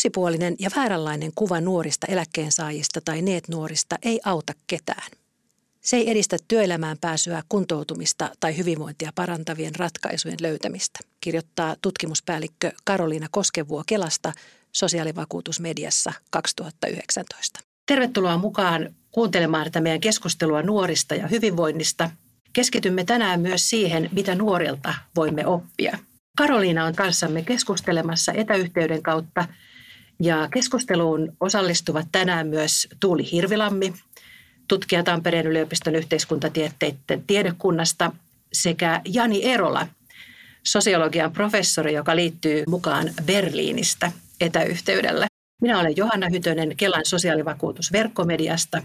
Yksipuolinen 0.00 0.56
ja 0.58 0.70
vääränlainen 0.76 1.32
kuva 1.34 1.60
nuorista 1.60 2.06
eläkkeensaajista 2.06 3.00
tai 3.00 3.22
neet-nuorista 3.22 3.96
ei 4.02 4.20
auta 4.24 4.52
ketään. 4.66 5.10
Se 5.80 5.96
ei 5.96 6.10
edistä 6.10 6.36
työelämään 6.48 6.96
pääsyä, 7.00 7.42
kuntoutumista 7.48 8.30
tai 8.40 8.56
hyvinvointia 8.56 9.12
parantavien 9.14 9.74
ratkaisujen 9.74 10.36
löytämistä, 10.40 10.98
kirjoittaa 11.20 11.76
tutkimuspäällikkö 11.82 12.72
Karoliina 12.84 13.26
Koskevuo 13.30 13.82
Kelasta 13.86 14.32
sosiaalivakuutusmediassa 14.72 16.12
2019. 16.30 17.60
Tervetuloa 17.86 18.38
mukaan 18.38 18.94
kuuntelemaan 19.10 19.64
tätä 19.64 19.80
meidän 19.80 20.00
keskustelua 20.00 20.62
nuorista 20.62 21.14
ja 21.14 21.28
hyvinvoinnista. 21.28 22.10
Keskitymme 22.52 23.04
tänään 23.04 23.40
myös 23.40 23.70
siihen, 23.70 24.08
mitä 24.12 24.34
nuorilta 24.34 24.94
voimme 25.16 25.46
oppia. 25.46 25.98
Karoliina 26.38 26.84
on 26.84 26.94
kanssamme 26.94 27.42
keskustelemassa 27.42 28.32
etäyhteyden 28.32 29.02
kautta 29.02 29.48
ja 30.20 30.48
keskusteluun 30.54 31.36
osallistuvat 31.40 32.08
tänään 32.12 32.46
myös 32.46 32.88
Tuuli 33.00 33.32
Hirvilammi, 33.32 33.92
tutkija 34.68 35.02
Tampereen 35.02 35.46
yliopiston 35.46 35.94
yhteiskuntatieteiden 35.94 37.24
tiedekunnasta 37.26 38.12
sekä 38.52 39.00
Jani 39.08 39.44
Erola, 39.44 39.86
sosiologian 40.62 41.32
professori, 41.32 41.94
joka 41.94 42.16
liittyy 42.16 42.64
mukaan 42.68 43.10
Berliinistä 43.24 44.12
etäyhteydellä. 44.40 45.26
Minä 45.62 45.80
olen 45.80 45.96
Johanna 45.96 46.28
Hytönen 46.30 46.76
Kelan 46.76 47.06
sosiaalivakuutusverkkomediasta, 47.06 48.82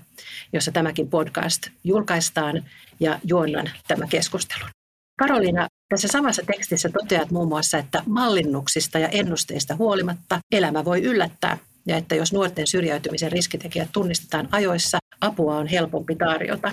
jossa 0.54 0.72
tämäkin 0.72 1.10
podcast 1.10 1.68
julkaistaan 1.84 2.64
ja 3.00 3.20
juonnan 3.24 3.70
tämä 3.88 4.08
keskustelun. 4.10 4.75
Karoliina, 5.18 5.68
tässä 5.90 6.08
samassa 6.08 6.42
tekstissä 6.46 6.90
toteat 6.90 7.32
muun 7.32 7.48
muassa, 7.48 7.78
että 7.78 8.04
mallinnuksista 8.06 9.00
ja 9.00 9.08
ennusteista 9.08 9.76
huolimatta 9.76 10.40
elämä 10.52 10.86
voi 10.86 11.04
yllättää 11.04 11.58
ja 11.88 11.98
että 11.98 12.16
jos 12.16 12.34
nuorten 12.34 12.68
syrjäytymisen 12.68 13.32
riskitekijät 13.32 13.90
tunnistetaan 13.92 14.50
ajoissa, 14.52 14.98
apua 15.22 15.58
on 15.58 15.68
helpompi 15.68 16.16
tarjota. 16.16 16.72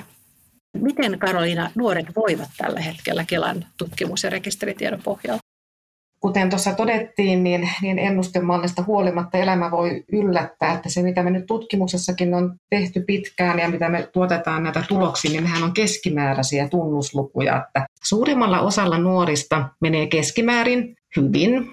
Miten 0.78 1.18
Karoliina 1.18 1.70
nuoret 1.74 2.06
voivat 2.16 2.48
tällä 2.56 2.80
hetkellä 2.80 3.24
Kelan 3.24 3.66
tutkimus- 3.78 4.24
ja 4.24 4.30
rekisteritiedon 4.30 5.02
pohjalta? 5.02 5.51
Kuten 6.22 6.50
tuossa 6.50 6.74
todettiin, 6.74 7.44
niin, 7.44 7.70
niin 7.82 7.98
ennustemallista 7.98 8.84
huolimatta 8.86 9.38
elämä 9.38 9.70
voi 9.70 10.04
yllättää, 10.12 10.72
että 10.72 10.88
se 10.88 11.02
mitä 11.02 11.22
me 11.22 11.30
nyt 11.30 11.46
tutkimuksessakin 11.46 12.34
on 12.34 12.54
tehty 12.70 13.04
pitkään 13.06 13.58
ja 13.58 13.68
mitä 13.68 13.88
me 13.88 14.08
tuotetaan 14.12 14.62
näitä 14.62 14.84
tuloksia, 14.88 15.30
niin 15.30 15.44
nehän 15.44 15.62
on 15.62 15.74
keskimääräisiä 15.74 16.68
tunnuslukuja, 16.68 17.56
että 17.56 17.86
suurimmalla 18.04 18.60
osalla 18.60 18.98
nuorista 18.98 19.68
menee 19.80 20.06
keskimäärin 20.06 20.96
hyvin, 21.16 21.70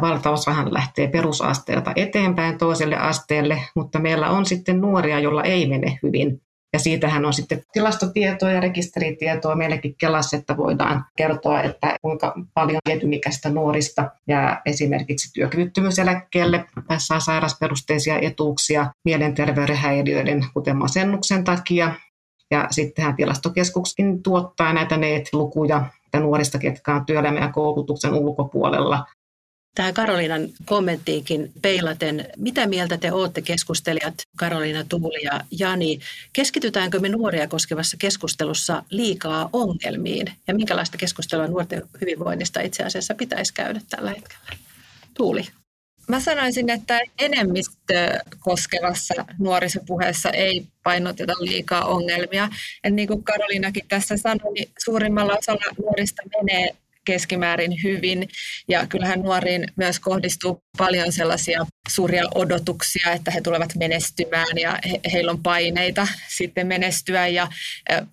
Valtaosahan 0.00 0.74
lähtee 0.74 1.08
perusasteelta 1.08 1.92
eteenpäin 1.96 2.58
toiselle 2.58 2.96
asteelle, 2.96 3.62
mutta 3.74 3.98
meillä 3.98 4.30
on 4.30 4.46
sitten 4.46 4.80
nuoria, 4.80 5.20
joilla 5.20 5.42
ei 5.42 5.66
mene 5.66 5.98
hyvin. 6.02 6.40
Ja 6.72 6.78
siitähän 6.78 7.24
on 7.24 7.32
sitten 7.32 7.62
tilastotietoa 7.72 8.50
ja 8.50 8.60
rekisteritietoa 8.60 9.56
meillekin 9.56 9.94
Kelassa, 9.98 10.36
että 10.36 10.56
voidaan 10.56 11.04
kertoa, 11.16 11.62
että 11.62 11.96
kuinka 12.02 12.34
paljon 12.54 12.80
tietynikäistä 12.84 13.50
nuorista 13.50 14.10
ja 14.26 14.60
esimerkiksi 14.66 15.32
työkyvyttömyyseläkkeelle 15.32 16.64
saa 16.98 17.20
sairasperusteisia 17.20 18.18
etuuksia 18.18 18.92
mielenterveyden 19.04 19.76
häiriöiden, 19.76 20.46
kuten 20.54 20.76
masennuksen 20.76 21.44
takia. 21.44 21.94
Ja 22.50 22.68
sittenhän 22.70 23.16
tilastokeskukskin 23.16 24.22
tuottaa 24.22 24.72
näitä 24.72 24.96
NEET-lukuja, 24.96 25.86
että 26.06 26.20
nuorista, 26.20 26.58
ketkä 26.58 26.94
on 26.94 27.06
työelämän 27.06 27.42
ja 27.42 27.52
koulutuksen 27.52 28.14
ulkopuolella, 28.14 29.04
Tähän 29.74 29.94
Karoliinan 29.94 30.48
kommenttiinkin 30.64 31.52
peilaten, 31.62 32.26
mitä 32.36 32.66
mieltä 32.66 32.96
te 32.96 33.12
olette 33.12 33.42
keskustelijat 33.42 34.14
Karoliina, 34.36 34.84
Tuuli 34.84 35.24
ja 35.24 35.40
Jani? 35.50 36.00
Keskitytäänkö 36.32 37.00
me 37.00 37.08
nuoria 37.08 37.48
koskevassa 37.48 37.96
keskustelussa 37.96 38.82
liikaa 38.90 39.50
ongelmiin 39.52 40.32
ja 40.46 40.54
minkälaista 40.54 40.96
keskustelua 40.98 41.46
nuorten 41.46 41.82
hyvinvoinnista 42.00 42.60
itse 42.60 42.82
asiassa 42.82 43.14
pitäisi 43.14 43.54
käydä 43.54 43.80
tällä 43.90 44.10
hetkellä? 44.10 44.56
Tuuli. 45.14 45.46
Mä 46.08 46.20
sanoisin, 46.20 46.70
että 46.70 47.00
enemmistö 47.18 48.18
koskevassa 48.40 49.14
nuorisopuheessa 49.38 50.30
ei 50.30 50.66
painoteta 50.82 51.32
liikaa 51.40 51.84
ongelmia. 51.84 52.48
Ja 52.84 52.90
niin 52.90 53.08
kuin 53.08 53.24
Karoliinakin 53.24 53.84
tässä 53.88 54.16
sanoi, 54.16 54.52
niin 54.52 54.70
suurimmalla 54.84 55.36
osalla 55.36 55.74
nuorista 55.82 56.22
menee 56.36 56.76
keskimäärin 57.08 57.82
hyvin. 57.82 58.28
Ja 58.68 58.86
kyllähän 58.86 59.20
nuoriin 59.20 59.66
myös 59.76 60.00
kohdistuu 60.00 60.62
paljon 60.78 61.12
sellaisia 61.12 61.66
suuria 61.88 62.24
odotuksia, 62.34 63.12
että 63.12 63.30
he 63.30 63.40
tulevat 63.40 63.74
menestymään 63.74 64.58
ja 64.60 64.78
he, 64.90 65.00
heillä 65.12 65.30
on 65.30 65.42
paineita 65.42 66.08
sitten 66.28 66.66
menestyä. 66.66 67.26
Ja 67.26 67.48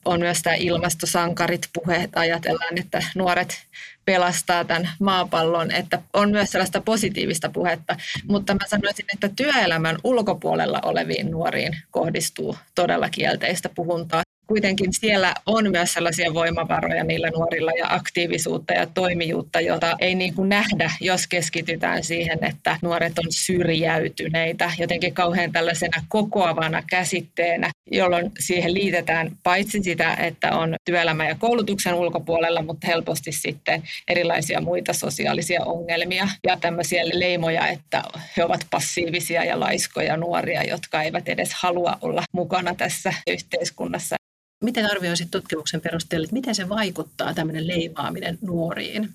on 0.06 0.20
myös 0.20 0.42
tämä 0.42 0.56
ilmastosankarit 0.56 1.70
puhe, 1.74 2.10
ajatellaan, 2.16 2.78
että 2.78 3.04
nuoret 3.16 3.66
pelastaa 4.06 4.66
tämän 4.66 4.90
maapallon, 5.00 5.72
että 5.72 6.02
on 6.14 6.32
myös 6.32 6.52
sellaista 6.52 6.82
positiivista 6.82 7.50
puhetta, 7.50 7.96
mutta 8.28 8.54
mä 8.54 8.68
sanoisin, 8.68 9.06
että 9.14 9.30
työelämän 9.36 9.98
ulkopuolella 10.04 10.80
oleviin 10.84 11.32
nuoriin 11.32 11.78
kohdistuu 11.92 12.58
todella 12.76 13.10
kielteistä 13.10 13.70
puhuntaa 13.70 14.25
kuitenkin 14.48 14.94
siellä 14.94 15.34
on 15.46 15.72
myös 15.72 15.94
sellaisia 15.94 16.34
voimavaroja 16.34 17.04
niillä 17.04 17.30
nuorilla 17.30 17.72
ja 17.78 17.86
aktiivisuutta 17.90 18.74
ja 18.74 18.86
toimijuutta, 18.86 19.62
jota 19.62 19.96
ei 20.00 20.16
niin 20.16 20.34
kuin 20.34 20.50
nähdä, 20.50 20.92
jos 21.02 21.28
keskitytään 21.28 22.04
siihen, 22.04 22.44
että 22.44 22.78
nuoret 22.82 23.20
on 23.20 23.26
syrjäytyneitä 23.30 24.72
jotenkin 24.80 25.14
kauhean 25.14 25.52
tällaisena 25.52 26.04
kokoavana 26.10 26.84
käsitteenä, 26.90 27.70
jolloin 27.92 28.32
siihen 28.40 28.74
liitetään 28.74 29.32
paitsi 29.44 29.84
sitä, 29.84 30.14
että 30.14 30.52
on 30.52 30.76
työelämä 30.86 31.28
ja 31.28 31.36
koulutuksen 31.36 31.94
ulkopuolella, 31.94 32.62
mutta 32.62 32.88
helposti 32.88 33.32
sitten 33.32 33.84
erilaisia 34.08 34.62
muita 34.62 34.94
sosiaalisia 34.94 35.64
ongelmia 35.66 36.28
ja 36.48 36.58
tämmöisiä 36.58 37.04
leimoja, 37.14 37.68
että 37.68 38.04
he 38.38 38.44
ovat 38.44 38.66
passiivisia 38.72 39.44
ja 39.44 39.60
laiskoja 39.60 40.18
nuoria, 40.18 40.64
jotka 40.64 41.02
eivät 41.02 41.30
edes 41.30 41.54
halua 41.54 41.98
olla 42.02 42.24
mukana 42.32 42.76
tässä 42.76 43.14
yhteiskunnassa. 43.28 44.16
Miten 44.64 44.92
arvioisit 44.92 45.32
tutkimuksen 45.32 45.82
perusteella, 45.82 46.24
että 46.26 46.34
miten 46.34 46.56
se 46.56 46.70
vaikuttaa 46.70 47.34
tämmöinen 47.34 47.68
leimaaminen 47.68 48.38
nuoriin? 48.42 49.10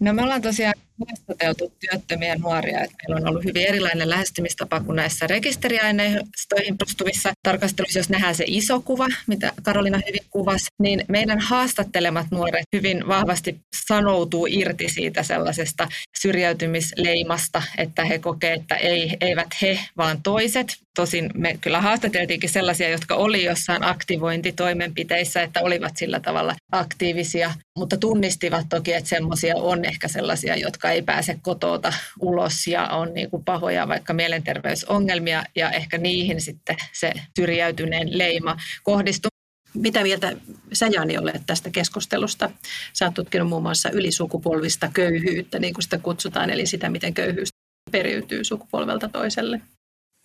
No 0.00 0.12
me 0.12 0.22
ollaan 0.22 0.42
tosiaan 0.42 0.74
haastateltu 1.06 1.72
työttömiä 1.80 2.36
nuoria. 2.36 2.80
Että 2.80 2.96
meillä 3.02 3.20
on 3.20 3.28
ollut 3.28 3.44
hyvin 3.44 3.66
erilainen 3.66 4.10
lähestymistapa 4.10 4.80
kuin 4.80 4.96
näissä 4.96 5.26
rekisteriaineistoihin 5.26 6.78
perustuvissa 6.78 7.32
tarkasteluissa. 7.42 7.98
Jos 7.98 8.08
nähdään 8.08 8.34
se 8.34 8.44
iso 8.46 8.80
kuva, 8.80 9.06
mitä 9.26 9.52
Karolina 9.62 10.00
hyvin 10.06 10.26
kuvasi, 10.30 10.66
niin 10.78 11.04
meidän 11.08 11.40
haastattelemat 11.40 12.26
nuoret 12.30 12.64
hyvin 12.76 13.08
vahvasti 13.08 13.60
sanoutuu 13.86 14.46
irti 14.50 14.88
siitä 14.88 15.22
sellaisesta 15.22 15.88
syrjäytymisleimasta, 16.20 17.62
että 17.78 18.04
he 18.04 18.18
kokevat, 18.18 18.60
että 18.60 18.74
ei, 18.74 19.16
eivät 19.20 19.48
he, 19.62 19.78
vaan 19.96 20.22
toiset. 20.22 20.76
Tosin 20.98 21.30
me 21.34 21.58
kyllä 21.60 21.80
haastateltiinkin 21.80 22.50
sellaisia, 22.50 22.88
jotka 22.88 23.14
oli 23.14 23.44
jossain 23.44 23.84
aktivointitoimenpiteissä, 23.84 25.42
että 25.42 25.60
olivat 25.60 25.96
sillä 25.96 26.20
tavalla 26.20 26.54
aktiivisia, 26.72 27.54
mutta 27.76 27.96
tunnistivat 27.96 28.66
toki, 28.68 28.92
että 28.92 29.08
semmoisia 29.08 29.56
on 29.56 29.84
ehkä 29.84 30.08
sellaisia, 30.08 30.56
jotka 30.56 30.90
ei 30.90 31.02
pääse 31.02 31.38
kotota 31.42 31.92
ulos 32.20 32.66
ja 32.66 32.86
on 32.86 33.14
niin 33.14 33.30
kuin 33.30 33.44
pahoja 33.44 33.88
vaikka 33.88 34.12
mielenterveysongelmia 34.12 35.44
ja 35.56 35.70
ehkä 35.70 35.98
niihin 35.98 36.40
sitten 36.40 36.76
se 36.92 37.12
syrjäytyneen 37.36 38.18
leima 38.18 38.56
kohdistuu. 38.82 39.28
Mitä 39.74 40.02
mieltä 40.02 40.36
sä 40.72 40.86
Jani 40.86 41.18
olet 41.18 41.42
tästä 41.46 41.70
keskustelusta? 41.70 42.50
Sä 42.92 43.04
oot 43.04 43.14
tutkinut 43.14 43.48
muun 43.48 43.62
muassa 43.62 43.90
ylisukupolvista 43.90 44.90
köyhyyttä, 44.94 45.58
niin 45.58 45.74
kuin 45.74 45.82
sitä 45.82 45.98
kutsutaan, 45.98 46.50
eli 46.50 46.66
sitä, 46.66 46.90
miten 46.90 47.14
köyhyys 47.14 47.48
periytyy 47.90 48.44
sukupolvelta 48.44 49.08
toiselle. 49.08 49.60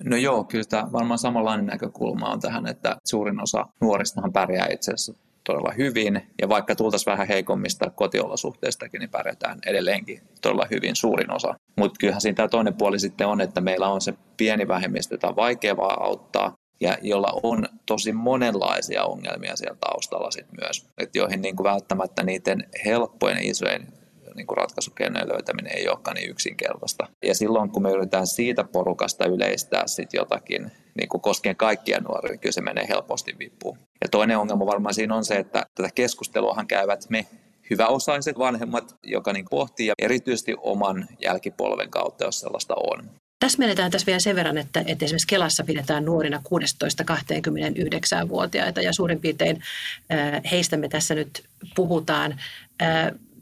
No 0.04 0.18
joo, 0.18 0.44
kyllä 0.44 0.64
tämä 0.70 0.92
varmaan 0.92 1.18
samanlainen 1.18 1.66
näkökulma 1.66 2.30
on 2.30 2.40
tähän, 2.40 2.68
että 2.68 2.98
suurin 3.06 3.42
osa 3.42 3.66
nuoristahan 3.82 4.34
pärjää 4.34 4.68
itse 4.72 4.92
asiassa 4.92 5.14
todella 5.44 5.74
hyvin. 5.78 6.22
Ja 6.42 6.50
vaikka 6.50 6.76
tultaisiin 6.76 7.12
vähän 7.12 7.28
heikommista 7.28 7.90
kotiolosuhteistakin, 7.90 9.00
niin 9.00 9.10
pärjätään 9.10 9.60
edelleenkin 9.66 10.22
todella 10.42 10.68
hyvin 10.72 10.96
suurin 10.96 11.32
osa. 11.32 11.54
Mutta 11.78 11.98
kyllähän 12.00 12.22
siinä 12.22 12.36
tämä 12.36 12.48
toinen 12.48 12.74
puoli 12.74 13.00
sitten 13.00 13.28
on, 13.28 13.42
että 13.42 13.62
meillä 13.62 13.88
on 13.88 14.02
se 14.02 14.14
pieni 14.38 14.68
vähemmistö, 14.68 15.14
jota 15.14 15.28
on 15.28 15.36
vaikea 15.36 15.78
vaan 15.78 16.02
auttaa 16.02 16.54
ja 16.82 16.98
jolla 17.02 17.40
on 17.44 17.68
tosi 17.86 18.14
monenlaisia 18.14 19.04
ongelmia 19.04 19.56
siellä 19.56 19.78
taustalla 19.80 20.32
sit 20.32 20.48
myös, 20.62 20.86
että 20.98 21.18
joihin 21.18 21.42
niin 21.42 21.56
kuin 21.56 21.64
välttämättä 21.64 22.24
niiden 22.24 22.70
helppojen 22.86 23.44
isojen 23.44 23.88
niin 24.36 24.48
kuin 24.48 24.58
ratkaisukeinojen 24.58 25.30
löytäminen 25.30 25.78
ei 25.78 25.90
olekaan 25.90 26.16
niin 26.16 26.30
yksinkertaista. 26.30 27.08
Ja 27.26 27.36
silloin, 27.36 27.70
kun 27.70 27.84
me 27.84 27.92
yritetään 27.92 28.28
siitä 28.28 28.64
porukasta 28.64 29.26
yleistää 29.26 29.88
sit 29.88 30.14
jotakin, 30.14 30.72
niin 30.98 31.10
kuin 31.10 31.22
koskien 31.22 31.56
kaikkia 31.56 32.00
nuoria, 32.00 32.32
niin 32.32 32.40
kyllä 32.40 32.54
se 32.54 32.62
menee 32.62 32.88
helposti 32.88 33.36
vipuun. 33.40 33.78
Ja 34.02 34.10
toinen 34.10 34.38
ongelma 34.38 34.66
varmaan 34.66 34.94
siinä 34.94 35.16
on 35.16 35.26
se, 35.26 35.36
että 35.36 35.66
tätä 35.76 35.90
keskusteluahan 35.96 36.68
käyvät 36.68 37.06
me 37.10 37.28
hyväosaiset 37.70 38.40
vanhemmat, 38.40 38.96
joka 39.04 39.34
niin 39.34 39.46
pohtii 39.50 39.88
ja 39.88 39.94
erityisesti 40.00 40.56
oman 40.58 41.08
jälkipolven 41.22 41.90
kautta, 41.90 42.26
jos 42.26 42.40
sellaista 42.40 42.76
on. 42.78 43.10
Täsmennetään 43.40 43.92
tässä 43.92 44.06
vielä 44.06 44.20
sen 44.20 44.36
verran, 44.36 44.58
että, 44.58 44.84
että 44.88 45.06
esimerkiksi 45.06 45.28
Kelassa 45.28 45.64
pidetään 45.64 46.06
nuorina 46.06 46.38
16-29-vuotiaita 46.38 48.82
ja 48.82 48.94
suurin 48.94 49.22
piirtein 49.22 49.62
heistä 50.52 50.78
me 50.78 50.90
tässä 50.90 51.16
nyt 51.16 51.44
puhutaan. 51.76 52.40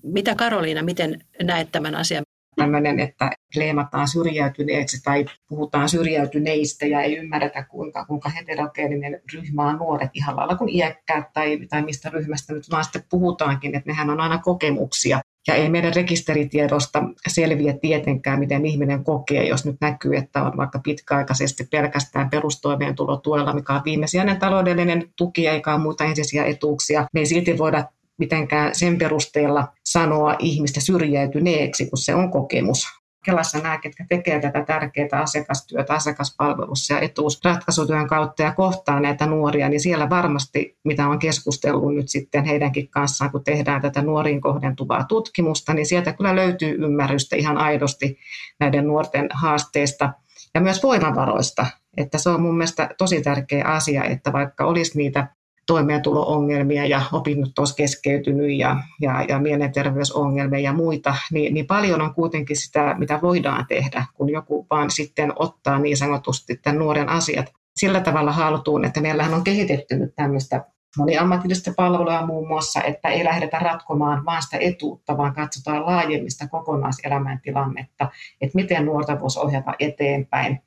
Mitä 0.04 0.36
Karoliina, 0.36 0.84
miten 0.84 1.20
näet 1.44 1.72
tämän 1.72 1.96
asian? 1.96 2.24
Tällainen, 2.56 3.00
että 3.00 3.32
leemataan 3.56 4.08
syrjäytyneeksi 4.08 5.04
tai 5.04 5.26
puhutaan 5.50 5.90
syrjäytyneistä 5.90 6.86
ja 6.86 7.02
ei 7.02 7.18
ymmärretä, 7.18 7.64
kuinka, 7.64 8.06
kuinka 8.06 8.30
heterogeeninen 8.30 9.22
ryhmä 9.34 9.68
on 9.68 9.78
nuoret 9.78 10.10
ihan 10.14 10.36
lailla 10.36 10.56
kuin 10.56 10.70
iäkkäät 10.70 11.34
tai, 11.34 11.60
tai 11.70 11.82
mistä 11.82 12.10
ryhmästä 12.10 12.54
nyt 12.54 12.72
vaan 12.72 12.84
sitten 12.84 13.04
puhutaankin, 13.10 13.76
että 13.76 13.90
nehän 13.90 14.10
on 14.10 14.22
aina 14.22 14.38
kokemuksia. 14.38 15.20
Ja 15.48 15.56
ei 15.56 15.70
meidän 15.70 15.96
rekisteritiedosta 15.96 17.04
selviä 17.28 17.74
tietenkään, 17.74 18.40
miten 18.40 18.66
ihminen 18.66 19.04
kokee, 19.04 19.48
jos 19.48 19.66
nyt 19.66 19.76
näkyy, 19.82 20.16
että 20.16 20.44
on 20.44 20.58
vaikka 20.58 20.80
pitkäaikaisesti 20.80 21.64
pelkästään 21.72 22.30
perustoimeentulotuella, 22.30 23.54
mikä 23.54 23.74
on 23.74 23.82
viimesijainen 23.86 24.40
taloudellinen 24.40 25.10
tuki 25.18 25.48
eikä 25.48 25.74
ole 25.74 25.82
muita 25.82 26.04
ensisijaisia 26.04 26.56
etuuksia. 26.56 27.08
Me 27.14 27.20
ei 27.20 27.26
silti 27.26 27.58
voida 27.58 27.86
mitenkään 28.22 28.76
sen 28.76 28.98
perusteella 28.98 29.68
sanoa 29.86 30.36
ihmistä 30.40 30.82
syrjäytyneeksi, 30.82 31.90
kun 31.90 31.98
se 31.98 32.16
on 32.16 32.32
kokemus. 32.32 32.86
Kelassa 33.26 33.58
nämä, 33.60 33.78
ketkä 33.78 34.06
tekevät 34.10 34.42
tätä 34.42 34.64
tärkeää 34.66 35.22
asiakastyötä 35.22 35.94
asiakaspalvelussa 35.94 36.94
ja 36.94 37.00
etuusratkaisutyön 37.00 38.08
kautta 38.08 38.44
ja 38.44 38.54
kohtaa 38.54 39.00
näitä 39.00 39.26
nuoria, 39.26 39.70
niin 39.70 39.82
siellä 39.82 40.10
varmasti, 40.10 40.78
mitä 40.84 41.08
on 41.08 41.20
keskustellut 41.20 41.96
nyt 41.96 42.10
sitten 42.10 42.46
heidänkin 42.46 42.90
kanssaan, 42.90 43.32
kun 43.32 43.44
tehdään 43.44 43.82
tätä 43.82 44.02
nuoriin 44.02 44.42
kohdentuvaa 44.42 45.04
tutkimusta, 45.04 45.74
niin 45.74 45.86
sieltä 45.86 46.14
kyllä 46.14 46.36
löytyy 46.36 46.76
ymmärrystä 46.80 47.36
ihan 47.36 47.58
aidosti 47.58 48.18
näiden 48.60 48.88
nuorten 48.88 49.30
haasteista 49.34 50.14
ja 50.54 50.62
myös 50.62 50.84
voimavaroista. 50.84 51.66
Että 51.98 52.18
se 52.18 52.30
on 52.30 52.42
mun 52.42 52.58
mielestä 52.58 52.90
tosi 52.98 53.22
tärkeä 53.22 53.66
asia, 53.66 54.04
että 54.04 54.34
vaikka 54.34 54.66
olisi 54.66 54.98
niitä 54.98 55.28
toimeentulo-ongelmia 55.68 56.86
ja 56.86 57.02
opinnot 57.12 57.60
olisi 57.60 57.76
keskeytynyt 57.76 58.58
ja, 58.58 58.78
ja, 59.02 59.26
ja 59.30 59.40
mielenterveysongelmia 59.40 60.60
ja 60.60 60.74
muita, 60.74 61.16
niin, 61.32 61.54
niin 61.54 61.68
paljon 61.68 62.02
on 62.02 62.14
kuitenkin 62.14 62.58
sitä, 62.58 62.96
mitä 62.98 63.20
voidaan 63.22 63.66
tehdä, 63.68 64.06
kun 64.14 64.30
joku 64.30 64.68
vaan 64.70 64.92
sitten 64.92 65.34
ottaa 65.36 65.80
niin 65.80 65.98
sanotusti 65.98 66.56
tämän 66.56 66.80
nuoren 66.80 67.10
asiat 67.10 67.54
sillä 67.76 68.00
tavalla 68.00 68.32
haltuun, 68.32 68.86
että 68.86 69.02
meillähän 69.02 69.34
on 69.34 69.44
kehitetty 69.44 69.96
nyt 69.96 70.16
tämmöistä 70.16 70.66
moniammatillista 70.98 71.72
palvelua 71.78 72.26
muun 72.26 72.48
muassa, 72.48 72.84
että 72.84 73.10
ei 73.10 73.24
lähdetä 73.24 73.60
ratkomaan 73.60 74.26
vain 74.26 74.44
sitä 74.44 74.58
etuutta, 74.60 75.18
vaan 75.18 75.34
katsotaan 75.34 75.86
laajemmista 75.86 76.48
kokonaiselämäntilannetta, 76.48 78.10
että 78.42 78.56
miten 78.56 78.86
nuorta 78.86 79.22
voisi 79.22 79.40
ohjata 79.40 79.74
eteenpäin 79.80 80.62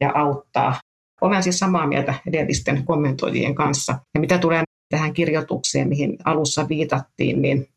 ja 0.00 0.12
auttaa 0.14 0.74
olen 1.20 1.42
siis 1.42 1.58
samaa 1.58 1.86
mieltä 1.86 2.14
edellisten 2.26 2.84
kommentoijien 2.84 3.54
kanssa. 3.54 3.98
Ja 4.14 4.20
mitä 4.20 4.38
tulee 4.38 4.62
tähän 4.88 5.12
kirjoitukseen, 5.12 5.88
mihin 5.88 6.16
alussa 6.24 6.68
viitattiin, 6.68 7.42
niin 7.42 7.68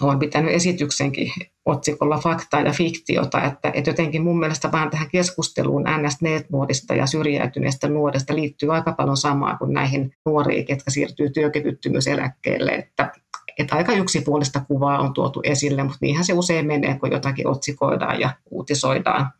olen 0.00 0.18
pitänyt 0.18 0.54
esityksenkin 0.54 1.32
otsikolla 1.64 2.18
faktaa 2.18 2.60
ja 2.60 2.72
fiktiota, 2.72 3.42
että, 3.42 3.70
että 3.74 3.90
jotenkin 3.90 4.22
mun 4.22 4.38
mielestä 4.38 4.72
vaan 4.72 4.90
tähän 4.90 5.10
keskusteluun 5.10 5.84
NS-nuorista 5.84 6.94
ja 6.94 7.06
syrjäytyneistä 7.06 7.88
nuorista 7.88 8.34
liittyy 8.34 8.74
aika 8.74 8.92
paljon 8.92 9.16
samaa 9.16 9.56
kuin 9.56 9.72
näihin 9.72 10.12
nuoriin, 10.26 10.66
jotka 10.68 10.90
siirtyy 10.90 11.30
työkyvyttömyyseläkkeelle, 11.30 12.70
että, 12.70 13.12
että 13.58 13.76
aika 13.76 13.92
yksipuolista 13.92 14.60
kuvaa 14.68 14.98
on 14.98 15.14
tuotu 15.14 15.40
esille, 15.44 15.82
mutta 15.82 15.98
niinhän 16.00 16.24
se 16.24 16.32
usein 16.32 16.66
menee, 16.66 16.98
kun 16.98 17.12
jotakin 17.12 17.48
otsikoidaan 17.48 18.20
ja 18.20 18.30
uutisoidaan. 18.50 19.30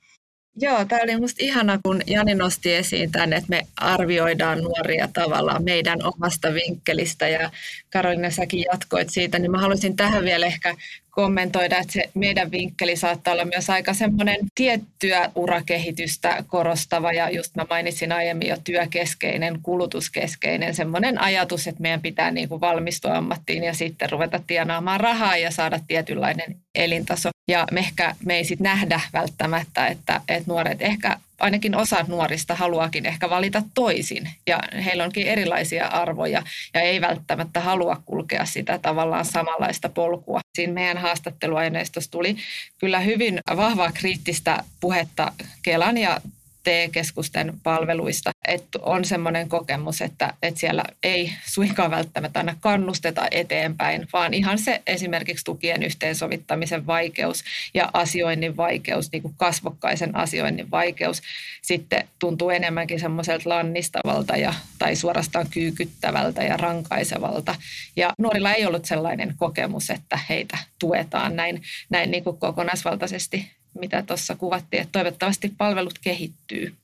Joo, 0.61 0.85
tämä 0.85 1.03
oli 1.03 1.15
minusta 1.15 1.45
ihana, 1.45 1.79
kun 1.83 2.03
Jani 2.07 2.35
nosti 2.35 2.75
esiin 2.75 3.13
tämän, 3.13 3.33
että 3.33 3.49
me 3.49 3.67
arvioidaan 3.77 4.59
nuoria 4.59 5.09
tavallaan 5.13 5.65
meidän 5.65 5.99
omasta 6.05 6.55
vinkkelistä 6.55 7.29
ja 7.29 7.51
Karolina 7.93 8.31
säkin 8.31 8.65
jatkoit 8.73 9.11
siitä, 9.11 9.39
niin 9.39 9.51
mä 9.51 9.59
haluaisin 9.59 9.97
tähän 9.97 10.25
vielä 10.25 10.47
ehkä 10.47 10.75
kommentoida, 11.19 11.79
että 11.79 11.93
se 11.93 12.11
meidän 12.15 12.51
vinkkeli 12.51 12.97
saattaa 12.97 13.33
olla 13.33 13.45
myös 13.45 13.71
aika 13.71 13.95
semmoinen 13.95 14.37
tiettyä 14.55 15.31
urakehitystä 15.35 16.45
korostava 16.47 17.13
ja 17.13 17.31
just 17.31 17.57
mä 17.57 17.67
mainitsin 17.71 18.13
aiemmin 18.13 18.49
jo 18.49 18.57
työkeskeinen, 18.65 19.59
kulutuskeskeinen 19.63 20.75
semmoinen 20.75 21.21
ajatus, 21.21 21.67
että 21.67 21.83
meidän 21.83 22.03
pitää 22.03 22.31
niin 22.31 22.49
kuin 22.49 22.61
valmistua 22.61 23.17
ammattiin 23.17 23.65
ja 23.65 23.75
sitten 23.75 24.11
ruveta 24.11 24.41
tienaamaan 24.47 25.01
rahaa 25.01 25.37
ja 25.37 25.51
saada 25.51 25.81
tietynlainen 25.89 26.57
elintaso. 26.75 27.29
Ja 27.49 27.67
me 27.71 27.81
ehkä 27.81 28.15
me 28.25 28.37
ei 28.37 28.45
sitten 28.45 28.65
nähdä 28.65 29.01
välttämättä, 29.13 29.87
että, 29.87 30.21
että 30.29 30.45
nuoret 30.51 30.83
ehkä 30.83 31.17
ainakin 31.39 31.77
osa 31.77 32.05
nuorista 32.09 32.55
haluakin 32.55 33.07
ehkä 33.07 33.31
valita 33.31 33.63
toisin 33.75 34.31
ja 34.47 34.59
heillä 34.85 35.05
onkin 35.05 35.27
erilaisia 35.27 35.87
arvoja 35.87 36.43
ja 36.75 36.81
ei 36.81 37.01
välttämättä 37.01 37.61
halua 37.61 38.03
kulkea 38.05 38.45
sitä 38.45 38.79
tavallaan 38.79 39.25
samanlaista 39.25 39.89
polkua. 39.89 40.41
Siinä 40.55 40.73
meidän 40.73 40.99
haastatteluaineistossa 40.99 42.11
tuli 42.11 42.37
kyllä 42.79 43.01
hyvin 43.01 43.41
vahvaa 43.57 43.93
kriittistä 43.93 44.65
puhetta 44.81 45.33
Kelan 45.63 45.99
ja 45.99 46.21
TE-keskusten 46.69 47.55
palveluista, 47.63 48.31
että 48.49 48.79
on 48.83 49.05
semmoinen 49.05 49.49
kokemus, 49.49 50.03
että, 50.03 50.35
että 50.43 50.61
siellä 50.61 50.85
ei 51.03 51.33
suinkaan 51.47 51.91
välttämättä 51.91 52.39
aina 52.39 52.57
kannusteta 52.61 53.29
eteenpäin, 53.31 54.09
vaan 54.13 54.35
ihan 54.35 54.59
se 54.59 54.83
esimerkiksi 54.87 55.45
tukien 55.45 55.83
yhteensovittamisen 55.83 56.87
vaikeus 56.87 57.45
ja 57.75 57.91
asioinnin 57.93 58.57
vaikeus, 58.57 59.13
niin 59.13 59.23
kuin 59.23 59.35
kasvokkaisen 59.37 60.17
asioinnin 60.17 60.71
vaikeus, 60.71 61.23
sitten 61.63 62.09
tuntuu 62.19 62.51
enemmänkin 62.51 63.01
semmoiselta 63.01 63.49
lannistavalta 63.49 64.37
ja, 64.37 64.55
tai 64.79 64.97
suorastaan 64.97 65.47
kyykyttävältä 65.51 66.43
ja 66.43 66.57
rankaisevalta. 66.57 67.55
Ja 67.97 68.13
nuorilla 68.19 68.53
ei 68.53 68.67
ollut 68.67 68.85
sellainen 68.85 69.35
kokemus, 69.37 69.91
että 69.91 70.19
heitä 70.29 70.59
tuetaan 70.79 71.37
näin, 71.37 71.63
näin 71.91 72.11
niin 72.11 72.25
kuin 72.25 72.39
kokonaisvaltaisesti 72.39 73.58
mitä 73.75 74.03
tuossa 74.03 74.37
kuvattiin, 74.37 74.83
että 74.83 74.93
toivottavasti 74.93 75.55
palvelut 75.59 75.99
kehittyy. 75.99 76.75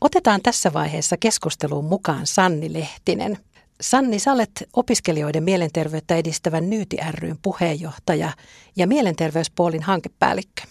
Otetaan 0.00 0.42
tässä 0.42 0.72
vaiheessa 0.72 1.16
keskusteluun 1.16 1.84
mukaan 1.84 2.26
Sanni 2.26 2.72
Lehtinen. 2.72 3.38
Sanni, 3.80 4.18
sä 4.18 4.32
olet 4.32 4.68
opiskelijoiden 4.72 5.42
mielenterveyttä 5.42 6.16
edistävän 6.16 6.70
Nyyti 6.70 6.96
ryn 7.10 7.38
puheenjohtaja 7.42 8.32
ja 8.76 8.86
mielenterveyspuolin 8.86 9.82
hankepäällikkö. 9.82 10.62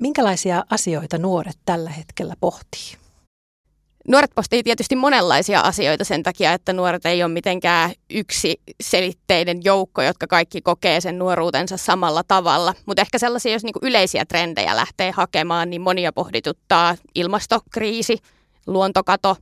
Minkälaisia 0.00 0.64
asioita 0.70 1.18
nuoret 1.18 1.58
tällä 1.64 1.90
hetkellä 1.90 2.34
pohtii? 2.40 3.09
Nuoret 4.10 4.30
postii 4.34 4.62
tietysti 4.62 4.96
monenlaisia 4.96 5.60
asioita 5.60 6.04
sen 6.04 6.22
takia, 6.22 6.52
että 6.52 6.72
nuoret 6.72 7.06
ei 7.06 7.22
ole 7.22 7.32
mitenkään 7.32 7.92
yksi 8.10 8.60
selitteinen 8.82 9.60
joukko, 9.64 10.02
jotka 10.02 10.26
kaikki 10.26 10.60
kokee 10.60 11.00
sen 11.00 11.18
nuoruutensa 11.18 11.76
samalla 11.76 12.22
tavalla. 12.28 12.74
Mutta 12.86 13.02
ehkä 13.02 13.18
sellaisia, 13.18 13.52
jos 13.52 13.64
niinku 13.64 13.78
yleisiä 13.82 14.24
trendejä 14.24 14.76
lähtee 14.76 15.10
hakemaan, 15.10 15.70
niin 15.70 15.82
monia 15.82 16.12
pohdituttaa 16.12 16.96
ilmastokriisi, 17.14 18.18
luontokato 18.66 19.36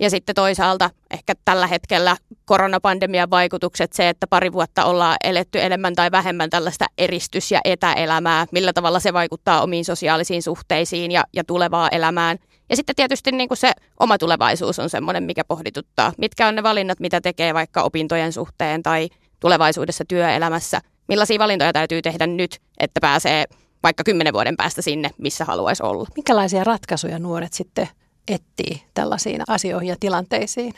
ja 0.00 0.10
sitten 0.10 0.34
toisaalta 0.34 0.90
ehkä 1.10 1.34
tällä 1.44 1.66
hetkellä 1.66 2.16
koronapandemian 2.44 3.30
vaikutukset, 3.30 3.92
se, 3.92 4.08
että 4.08 4.26
pari 4.26 4.52
vuotta 4.52 4.84
ollaan 4.84 5.16
eletty 5.24 5.60
enemmän 5.60 5.94
tai 5.94 6.10
vähemmän 6.10 6.50
tällaista 6.50 6.86
eristys- 6.98 7.50
ja 7.50 7.60
etäelämää, 7.64 8.46
millä 8.52 8.72
tavalla 8.72 9.00
se 9.00 9.12
vaikuttaa 9.12 9.62
omiin 9.62 9.84
sosiaalisiin 9.84 10.42
suhteisiin 10.42 11.10
ja, 11.10 11.24
ja 11.32 11.44
tulevaan 11.44 11.94
elämään– 11.94 12.38
ja 12.70 12.76
sitten 12.76 12.96
tietysti 12.96 13.32
niin 13.32 13.48
kuin 13.48 13.58
se 13.58 13.72
oma 14.00 14.18
tulevaisuus 14.18 14.78
on 14.78 14.90
semmoinen, 14.90 15.22
mikä 15.22 15.44
pohdituttaa. 15.44 16.12
Mitkä 16.18 16.48
on 16.48 16.54
ne 16.54 16.62
valinnat, 16.62 17.00
mitä 17.00 17.20
tekee 17.20 17.54
vaikka 17.54 17.82
opintojen 17.82 18.32
suhteen 18.32 18.82
tai 18.82 19.08
tulevaisuudessa 19.40 20.04
työelämässä. 20.08 20.80
Millaisia 21.08 21.38
valintoja 21.38 21.72
täytyy 21.72 22.02
tehdä 22.02 22.26
nyt, 22.26 22.60
että 22.78 23.00
pääsee 23.00 23.44
vaikka 23.82 24.04
kymmenen 24.04 24.32
vuoden 24.32 24.56
päästä 24.56 24.82
sinne, 24.82 25.10
missä 25.18 25.44
haluaisi 25.44 25.82
olla. 25.82 26.08
Minkälaisia 26.16 26.64
ratkaisuja 26.64 27.18
nuoret 27.18 27.52
sitten 27.52 27.88
etsii 28.28 28.82
tällaisiin 28.94 29.42
asioihin 29.48 29.88
ja 29.88 29.96
tilanteisiin? 30.00 30.74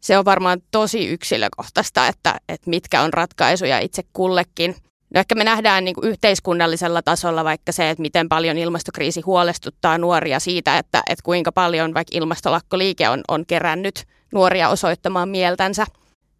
Se 0.00 0.18
on 0.18 0.24
varmaan 0.24 0.60
tosi 0.70 1.06
yksilökohtaista, 1.06 2.06
että, 2.06 2.40
että 2.48 2.70
mitkä 2.70 3.02
on 3.02 3.12
ratkaisuja 3.12 3.78
itse 3.78 4.02
kullekin. 4.12 4.76
No 5.14 5.20
ehkä 5.20 5.34
me 5.34 5.44
nähdään 5.44 5.84
niin 5.84 5.94
kuin 5.94 6.08
yhteiskunnallisella 6.08 7.02
tasolla 7.02 7.44
vaikka 7.44 7.72
se, 7.72 7.90
että 7.90 8.02
miten 8.02 8.28
paljon 8.28 8.58
ilmastokriisi 8.58 9.20
huolestuttaa 9.20 9.98
nuoria 9.98 10.40
siitä, 10.40 10.78
että, 10.78 11.02
että 11.08 11.22
kuinka 11.22 11.52
paljon 11.52 11.94
vaikka 11.94 12.16
ilmastolakkoliike 12.16 13.08
on, 13.08 13.20
on 13.28 13.46
kerännyt 13.46 14.04
nuoria 14.32 14.68
osoittamaan 14.68 15.28
mieltänsä. 15.28 15.86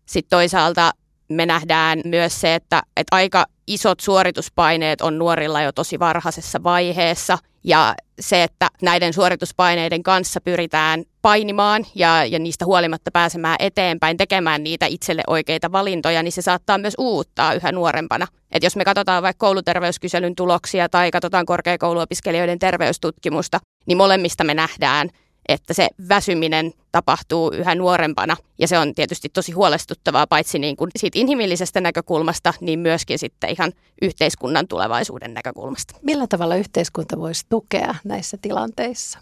Sitten 0.07 0.31
toisaalta 0.31 0.93
me 1.29 1.47
nähdään 1.47 2.01
myös 2.05 2.41
se, 2.41 2.55
että, 2.55 2.83
että 2.97 3.17
aika 3.17 3.47
isot 3.67 4.01
suorituspaineet 4.01 5.01
on 5.01 5.19
nuorilla 5.19 5.63
jo 5.63 5.73
tosi 5.73 5.99
varhaisessa 5.99 6.63
vaiheessa 6.63 7.39
ja 7.65 7.95
se, 8.21 8.43
että 8.43 8.69
näiden 8.83 9.13
suorituspaineiden 9.13 10.03
kanssa 10.03 10.41
pyritään 10.41 11.05
painimaan 11.25 11.87
ja, 11.95 12.25
ja 12.25 12.39
niistä 12.39 12.65
huolimatta 12.65 13.11
pääsemään 13.11 13.57
eteenpäin, 13.59 14.17
tekemään 14.17 14.63
niitä 14.65 14.87
itselle 14.87 15.23
oikeita 15.27 15.73
valintoja, 15.73 16.23
niin 16.23 16.33
se 16.33 16.43
saattaa 16.43 16.79
myös 16.79 16.95
uuttaa 16.99 17.55
yhä 17.55 17.73
nuorempana. 17.73 18.27
Et 18.53 18.63
jos 18.63 18.77
me 18.77 18.85
katsotaan 18.85 19.23
vaikka 19.23 19.47
kouluterveyskyselyn 19.47 20.35
tuloksia 20.35 20.89
tai 20.89 21.11
katsotaan 21.11 21.47
korkeakouluopiskelijoiden 21.47 22.59
terveystutkimusta, 22.59 23.61
niin 23.87 23.97
molemmista 23.97 24.45
me 24.45 24.55
nähdään, 24.55 25.11
että 25.49 25.75
se 25.75 25.89
väsyminen 26.09 26.73
tapahtuu 26.93 27.53
yhä 27.53 27.75
nuorempana. 27.75 28.37
Ja 28.59 28.69
se 28.69 28.79
on 28.79 28.95
tietysti 28.95 29.29
tosi 29.29 29.53
huolestuttavaa 29.53 30.27
paitsi 30.27 30.59
niin 30.59 30.77
kuin 30.77 30.91
siitä 30.97 31.19
inhimillisestä 31.19 31.81
näkökulmasta, 31.81 32.55
niin 32.61 32.79
myöskin 32.79 33.19
sitten 33.19 33.51
ihan 33.51 33.73
yhteiskunnan 34.03 34.69
tulevaisuuden 34.69 35.35
näkökulmasta. 35.35 35.95
Millä 36.03 36.27
tavalla 36.27 36.57
yhteiskunta 36.57 37.19
voisi 37.19 37.47
tukea 37.49 37.95
näissä 38.05 38.37
tilanteissa? 38.43 39.19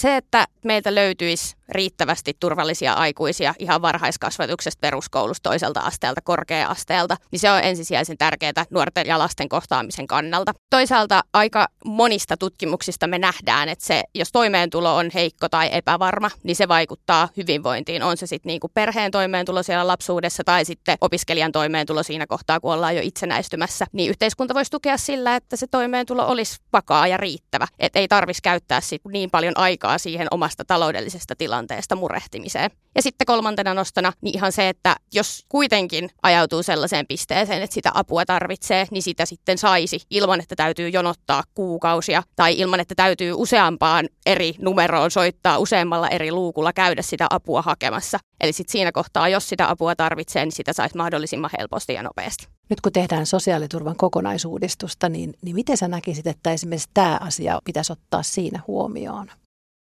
Se, 0.00 0.16
että 0.16 0.46
meiltä 0.64 0.94
löytyisi 0.94 1.56
riittävästi 1.68 2.36
turvallisia 2.40 2.92
aikuisia 2.92 3.54
ihan 3.58 3.82
varhaiskasvatuksesta, 3.82 4.80
peruskoulusta, 4.80 5.50
toiselta 5.50 5.80
asteelta, 5.80 6.20
korkea-asteelta, 6.20 7.16
niin 7.30 7.40
se 7.40 7.50
on 7.50 7.60
ensisijaisen 7.62 8.18
tärkeää 8.18 8.64
nuorten 8.70 9.06
ja 9.06 9.18
lasten 9.18 9.48
kohtaamisen 9.48 10.06
kannalta. 10.06 10.52
Toisaalta 10.70 11.24
aika 11.32 11.68
monista 11.84 12.36
tutkimuksista 12.36 13.06
me 13.06 13.18
nähdään, 13.18 13.68
että 13.68 13.86
se, 13.86 14.02
jos 14.14 14.32
toimeentulo 14.32 14.96
on 14.96 15.10
heikko 15.14 15.48
tai 15.48 15.68
epävarma, 15.72 16.30
niin 16.42 16.56
se 16.56 16.68
vaikuttaa 16.68 17.28
hyvinvointiin. 17.36 18.02
On 18.02 18.16
se 18.16 18.26
sitten 18.26 18.48
niinku 18.48 18.68
perheen 18.74 19.10
toimeentulo 19.10 19.62
siellä 19.62 19.86
lapsuudessa 19.86 20.44
tai 20.44 20.64
sitten 20.64 20.98
opiskelijan 21.00 21.52
toimeentulo 21.52 22.02
siinä 22.02 22.26
kohtaa, 22.26 22.60
kun 22.60 22.72
ollaan 22.72 22.96
jo 22.96 23.02
itsenäistymässä. 23.04 23.86
Niin 23.92 24.10
yhteiskunta 24.10 24.54
voisi 24.54 24.70
tukea 24.70 24.96
sillä, 24.96 25.36
että 25.36 25.56
se 25.56 25.66
toimeentulo 25.66 26.26
olisi 26.26 26.56
vakaa 26.72 27.06
ja 27.06 27.16
riittävä. 27.16 27.66
Että 27.78 27.98
ei 27.98 28.08
tarvitsisi 28.08 28.42
käyttää 28.42 28.80
sit 28.80 29.02
niin 29.12 29.30
paljon 29.30 29.58
aikaa 29.58 29.98
siihen 29.98 30.28
omasta 30.30 30.64
taloudellisesta 30.64 31.34
tilanteesta 31.36 31.55
tilanteesta 31.56 31.96
murehtimiseen. 31.96 32.70
Ja 32.94 33.02
sitten 33.02 33.26
kolmantena 33.26 33.74
nostona 33.74 34.12
niin 34.20 34.36
ihan 34.36 34.52
se, 34.52 34.68
että 34.68 34.96
jos 35.14 35.44
kuitenkin 35.48 36.10
ajautuu 36.22 36.62
sellaiseen 36.62 37.06
pisteeseen, 37.06 37.62
että 37.62 37.74
sitä 37.74 37.90
apua 37.94 38.24
tarvitsee, 38.24 38.86
niin 38.90 39.02
sitä 39.02 39.26
sitten 39.26 39.58
saisi 39.58 40.00
ilman, 40.10 40.40
että 40.40 40.56
täytyy 40.56 40.88
jonottaa 40.88 41.42
kuukausia 41.54 42.22
tai 42.36 42.58
ilman, 42.58 42.80
että 42.80 42.94
täytyy 42.94 43.32
useampaan 43.36 44.08
eri 44.26 44.54
numeroon 44.58 45.10
soittaa 45.10 45.58
useammalla 45.58 46.08
eri 46.08 46.32
luukulla 46.32 46.72
käydä 46.72 47.02
sitä 47.02 47.26
apua 47.30 47.62
hakemassa. 47.62 48.18
Eli 48.40 48.52
sitten 48.52 48.72
siinä 48.72 48.92
kohtaa, 48.92 49.28
jos 49.28 49.48
sitä 49.48 49.70
apua 49.70 49.96
tarvitsee, 49.96 50.44
niin 50.44 50.52
sitä 50.52 50.72
saisi 50.72 50.96
mahdollisimman 50.96 51.50
helposti 51.58 51.92
ja 51.92 52.02
nopeasti. 52.02 52.46
Nyt 52.70 52.80
kun 52.80 52.92
tehdään 52.92 53.26
sosiaaliturvan 53.26 53.96
kokonaisuudistusta, 53.96 55.08
niin, 55.08 55.34
niin 55.42 55.56
miten 55.56 55.76
sä 55.76 55.88
näkisit, 55.88 56.26
että 56.26 56.52
esimerkiksi 56.52 56.88
tämä 56.94 57.18
asia 57.20 57.60
pitäisi 57.64 57.92
ottaa 57.92 58.22
siinä 58.22 58.62
huomioon? 58.66 59.30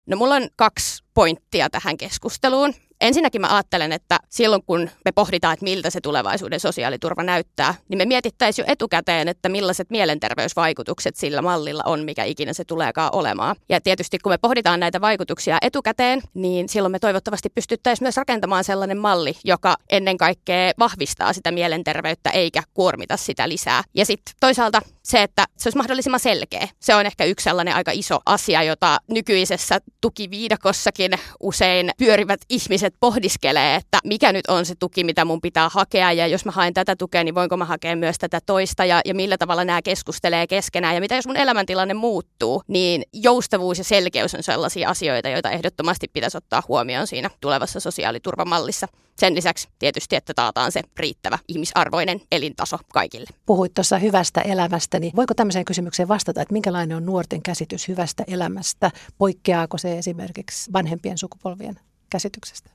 No 0.06 0.16
mulla 0.16 0.34
on 0.34 0.48
kaksi 0.56 1.05
pointtia 1.16 1.70
tähän 1.70 1.96
keskusteluun. 1.96 2.74
Ensinnäkin 3.00 3.40
mä 3.40 3.54
ajattelen, 3.54 3.92
että 3.92 4.18
silloin 4.28 4.62
kun 4.66 4.90
me 5.04 5.12
pohditaan, 5.12 5.52
että 5.52 5.64
miltä 5.64 5.90
se 5.90 6.00
tulevaisuuden 6.00 6.60
sosiaaliturva 6.60 7.22
näyttää, 7.22 7.74
niin 7.88 7.98
me 7.98 8.04
mietittäisiin 8.04 8.66
jo 8.66 8.72
etukäteen, 8.72 9.28
että 9.28 9.48
millaiset 9.48 9.90
mielenterveysvaikutukset 9.90 11.16
sillä 11.16 11.42
mallilla 11.42 11.82
on, 11.86 12.04
mikä 12.04 12.24
ikinä 12.24 12.52
se 12.52 12.64
tuleekaan 12.64 13.10
olemaan. 13.12 13.56
Ja 13.68 13.80
tietysti 13.80 14.18
kun 14.18 14.32
me 14.32 14.38
pohditaan 14.38 14.80
näitä 14.80 15.00
vaikutuksia 15.00 15.58
etukäteen, 15.62 16.22
niin 16.34 16.68
silloin 16.68 16.92
me 16.92 16.98
toivottavasti 16.98 17.48
pystyttäisiin 17.48 18.04
myös 18.04 18.16
rakentamaan 18.16 18.64
sellainen 18.64 18.98
malli, 18.98 19.36
joka 19.44 19.76
ennen 19.90 20.16
kaikkea 20.16 20.72
vahvistaa 20.78 21.32
sitä 21.32 21.50
mielenterveyttä 21.50 22.30
eikä 22.30 22.62
kuormita 22.74 23.16
sitä 23.16 23.48
lisää. 23.48 23.82
Ja 23.94 24.06
sitten 24.06 24.34
toisaalta 24.40 24.82
se, 25.02 25.22
että 25.22 25.44
se 25.56 25.68
olisi 25.68 25.78
mahdollisimman 25.78 26.20
selkeä. 26.20 26.68
Se 26.80 26.94
on 26.94 27.06
ehkä 27.06 27.24
yksi 27.24 27.44
sellainen 27.44 27.74
aika 27.74 27.90
iso 27.94 28.18
asia, 28.26 28.62
jota 28.62 28.98
nykyisessä 29.10 29.78
tukiviidakossakin 30.00 31.05
usein 31.40 31.90
pyörivät 31.98 32.40
ihmiset 32.48 32.94
pohdiskelee, 33.00 33.74
että 33.74 33.98
mikä 34.04 34.32
nyt 34.32 34.46
on 34.46 34.66
se 34.66 34.74
tuki, 34.74 35.04
mitä 35.04 35.24
mun 35.24 35.40
pitää 35.40 35.68
hakea 35.68 36.12
ja 36.12 36.26
jos 36.26 36.44
mä 36.44 36.52
haen 36.52 36.74
tätä 36.74 36.96
tukea, 36.96 37.24
niin 37.24 37.34
voinko 37.34 37.56
mä 37.56 37.64
hakea 37.64 37.96
myös 37.96 38.16
tätä 38.18 38.40
toista 38.46 38.84
ja, 38.84 39.00
ja 39.04 39.14
millä 39.14 39.38
tavalla 39.38 39.64
nämä 39.64 39.82
keskustelee 39.82 40.46
keskenään 40.46 40.94
ja 40.94 41.00
mitä 41.00 41.14
jos 41.16 41.26
mun 41.26 41.36
elämäntilanne 41.36 41.94
muuttuu, 41.94 42.62
niin 42.68 43.02
joustavuus 43.12 43.78
ja 43.78 43.84
selkeys 43.84 44.34
on 44.34 44.42
sellaisia 44.42 44.88
asioita, 44.88 45.28
joita 45.28 45.50
ehdottomasti 45.50 46.06
pitäisi 46.12 46.36
ottaa 46.36 46.62
huomioon 46.68 47.06
siinä 47.06 47.30
tulevassa 47.40 47.80
sosiaaliturvamallissa. 47.80 48.88
Sen 49.18 49.34
lisäksi 49.34 49.68
tietysti, 49.78 50.16
että 50.16 50.34
taataan 50.34 50.72
se 50.72 50.82
riittävä 50.96 51.38
ihmisarvoinen 51.48 52.20
elintaso 52.32 52.78
kaikille. 52.92 53.26
Puhuit 53.46 53.74
tuossa 53.74 53.98
hyvästä 53.98 54.40
elämästä, 54.40 55.00
niin 55.00 55.12
voiko 55.16 55.34
tämmöiseen 55.34 55.64
kysymykseen 55.64 56.08
vastata, 56.08 56.42
että 56.42 56.52
minkälainen 56.52 56.96
on 56.96 57.06
nuorten 57.06 57.42
käsitys 57.42 57.88
hyvästä 57.88 58.24
elämästä? 58.26 58.90
Poikkeaako 59.18 59.78
se 59.78 59.98
esimerkiksi 59.98 60.70
vanhempien 60.96 61.18
sukupolvien 61.18 61.80
käsityksestä? 62.10 62.70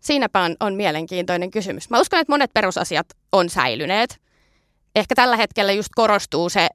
Siinäpä 0.00 0.40
on, 0.40 0.56
on 0.60 0.74
mielenkiintoinen 0.74 1.50
kysymys. 1.50 1.90
Mä 1.90 2.00
uskon, 2.00 2.20
että 2.20 2.32
monet 2.32 2.50
perusasiat 2.54 3.06
on 3.32 3.48
säilyneet. 3.48 4.20
Ehkä 4.94 5.14
tällä 5.14 5.36
hetkellä 5.36 5.72
just 5.72 5.88
korostuu 5.94 6.48
se 6.48 6.68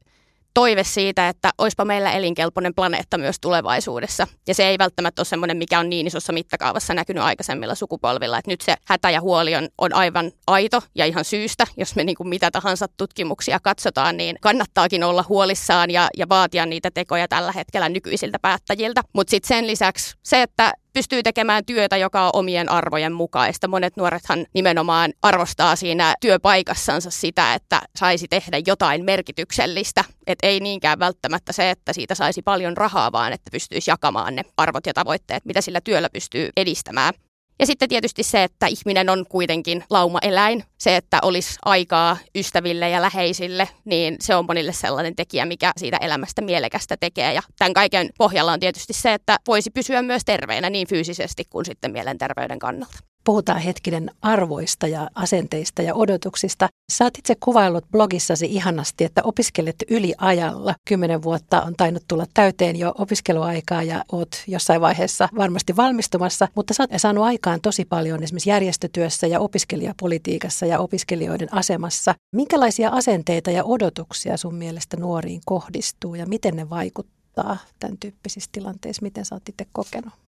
toive 0.58 0.84
siitä, 0.84 1.30
että 1.30 1.52
olisipa 1.58 1.86
meillä 1.86 2.12
elinkelpoinen 2.12 2.74
planeetta 2.76 3.18
myös 3.18 3.36
tulevaisuudessa. 3.42 4.28
Ja 4.48 4.54
se 4.54 4.68
ei 4.68 4.78
välttämättä 4.78 5.20
ole 5.20 5.26
semmoinen, 5.26 5.58
mikä 5.58 5.80
on 5.80 5.90
niin 5.90 6.08
isossa 6.08 6.34
mittakaavassa 6.34 6.94
näkynyt 6.94 7.24
aikaisemmilla 7.24 7.76
sukupolvilla. 7.76 8.38
Että 8.38 8.52
nyt 8.52 8.62
se 8.62 8.76
hätä 8.86 9.10
ja 9.10 9.22
huoli 9.22 9.56
on, 9.56 9.70
on 9.78 9.94
aivan 9.94 10.32
aito 10.48 10.82
ja 10.96 11.06
ihan 11.06 11.26
syystä. 11.26 11.68
Jos 11.78 11.96
me 11.96 12.04
niin 12.04 12.16
kuin 12.16 12.30
mitä 12.30 12.52
tahansa 12.52 12.86
tutkimuksia 12.98 13.60
katsotaan, 13.60 14.18
niin 14.18 14.36
kannattaakin 14.42 15.04
olla 15.04 15.26
huolissaan 15.30 15.92
ja, 15.92 16.08
ja 16.18 16.30
vaatia 16.30 16.66
niitä 16.66 16.92
tekoja 16.92 17.28
tällä 17.28 17.52
hetkellä 17.52 17.90
nykyisiltä 17.90 18.40
päättäjiltä. 18.42 19.02
Mutta 19.14 19.32
sitten 19.32 19.48
sen 19.48 19.68
lisäksi 19.68 20.16
se, 20.24 20.42
että 20.42 20.74
pystyy 20.98 21.24
tekemään 21.24 21.66
työtä, 21.66 21.98
joka 21.98 22.26
on 22.26 22.30
omien 22.34 22.70
arvojen 22.70 23.14
mukaista. 23.14 23.68
Monet 23.68 23.98
nuorethan 23.98 24.46
nimenomaan 24.54 25.14
arvostaa 25.22 25.76
siinä 25.76 26.16
työpaikassansa 26.22 27.12
sitä, 27.12 27.54
että 27.54 27.82
saisi 27.96 28.28
tehdä 28.28 28.62
jotain 28.68 29.06
merkityksellistä. 29.06 30.04
Et 30.28 30.40
ei 30.44 30.60
niinkään 30.60 31.00
välttämättä 31.00 31.54
se, 31.54 31.70
että 31.70 31.94
siitä 31.94 32.16
saisi 32.16 32.42
paljon 32.42 32.78
rahaa, 32.78 33.12
vaan 33.12 33.34
että 33.34 33.52
pystyisi 33.52 33.92
jakamaan 33.92 34.36
ne 34.36 34.42
arvot 34.58 34.86
ja 34.86 34.94
tavoitteet, 34.94 35.46
mitä 35.46 35.62
sillä 35.62 35.82
työllä 35.82 36.10
pystyy 36.10 36.50
edistämään. 36.58 37.14
Ja 37.60 37.66
sitten 37.66 37.90
tietysti 37.90 38.24
se, 38.24 38.44
että 38.44 38.68
ihminen 38.68 39.10
on 39.10 39.26
kuitenkin 39.30 39.84
laumaeläin. 39.90 40.64
Se, 40.78 40.96
että 40.96 41.20
olisi 41.22 41.56
aikaa 41.66 42.18
ystäville 42.36 42.90
ja 42.90 43.02
läheisille, 43.02 43.70
niin 43.86 44.16
se 44.20 44.36
on 44.36 44.46
monille 44.48 44.74
sellainen 44.74 45.16
tekijä, 45.16 45.46
mikä 45.46 45.72
siitä 45.78 45.98
elämästä 45.98 46.42
mielekästä 46.42 46.98
tekee. 46.98 47.34
Ja 47.34 47.42
tämän 47.58 47.74
kaiken 47.74 48.10
pohjalla 48.18 48.52
on 48.52 48.60
tietysti 48.60 48.94
se, 48.94 49.14
että 49.14 49.38
voisi 49.48 49.70
pysyä 49.70 50.02
myös 50.02 50.22
terveenä 50.26 50.70
niin 50.70 50.88
fyysisesti 50.88 51.44
kuin 51.50 51.66
sitten 51.66 51.92
mielenterveyden 51.92 52.60
kannalta 52.60 52.98
puhutaan 53.28 53.62
hetkinen 53.62 54.12
arvoista 54.22 54.88
ja 54.88 55.10
asenteista 55.16 55.82
ja 55.82 55.96
odotuksista. 55.96 56.68
Oot 57.02 57.18
itse 57.18 57.36
kuvaillut 57.40 57.86
blogissasi 57.92 58.46
ihanasti, 58.46 59.04
että 59.04 59.22
opiskelet 59.24 59.76
yliajalla. 59.90 60.76
Kymmenen 60.88 61.24
vuotta 61.24 61.62
on 61.62 61.74
tainnut 61.78 62.04
tulla 62.08 62.26
täyteen 62.34 62.76
jo 62.76 62.94
opiskeluaikaa 62.98 63.84
ja 63.84 64.04
oot 64.12 64.44
jossain 64.48 64.82
vaiheessa 64.82 65.30
varmasti 65.38 65.76
valmistumassa, 65.76 66.48
mutta 66.56 66.74
sä 66.74 66.84
oot 66.84 66.90
saanut 66.98 67.24
aikaan 67.24 67.62
tosi 67.62 67.86
paljon 67.86 68.24
esimerkiksi 68.24 68.50
järjestötyössä 68.50 69.28
ja 69.28 69.40
opiskelijapolitiikassa 69.40 70.66
ja 70.66 70.80
opiskelijoiden 70.80 71.54
asemassa. 71.54 72.16
Minkälaisia 72.36 72.90
asenteita 72.90 73.52
ja 73.52 73.64
odotuksia 73.64 74.38
sun 74.38 74.56
mielestä 74.56 74.98
nuoriin 74.98 75.42
kohdistuu 75.46 76.16
ja 76.16 76.26
miten 76.26 76.56
ne 76.56 76.70
vaikuttaa 76.70 77.58
tämän 77.80 77.98
tyyppisissä 78.00 78.50
tilanteissa? 78.52 79.02
Miten 79.02 79.26
sä 79.26 79.36
oot 79.36 79.50
itse 79.50 79.66
kokenut? 79.72 80.27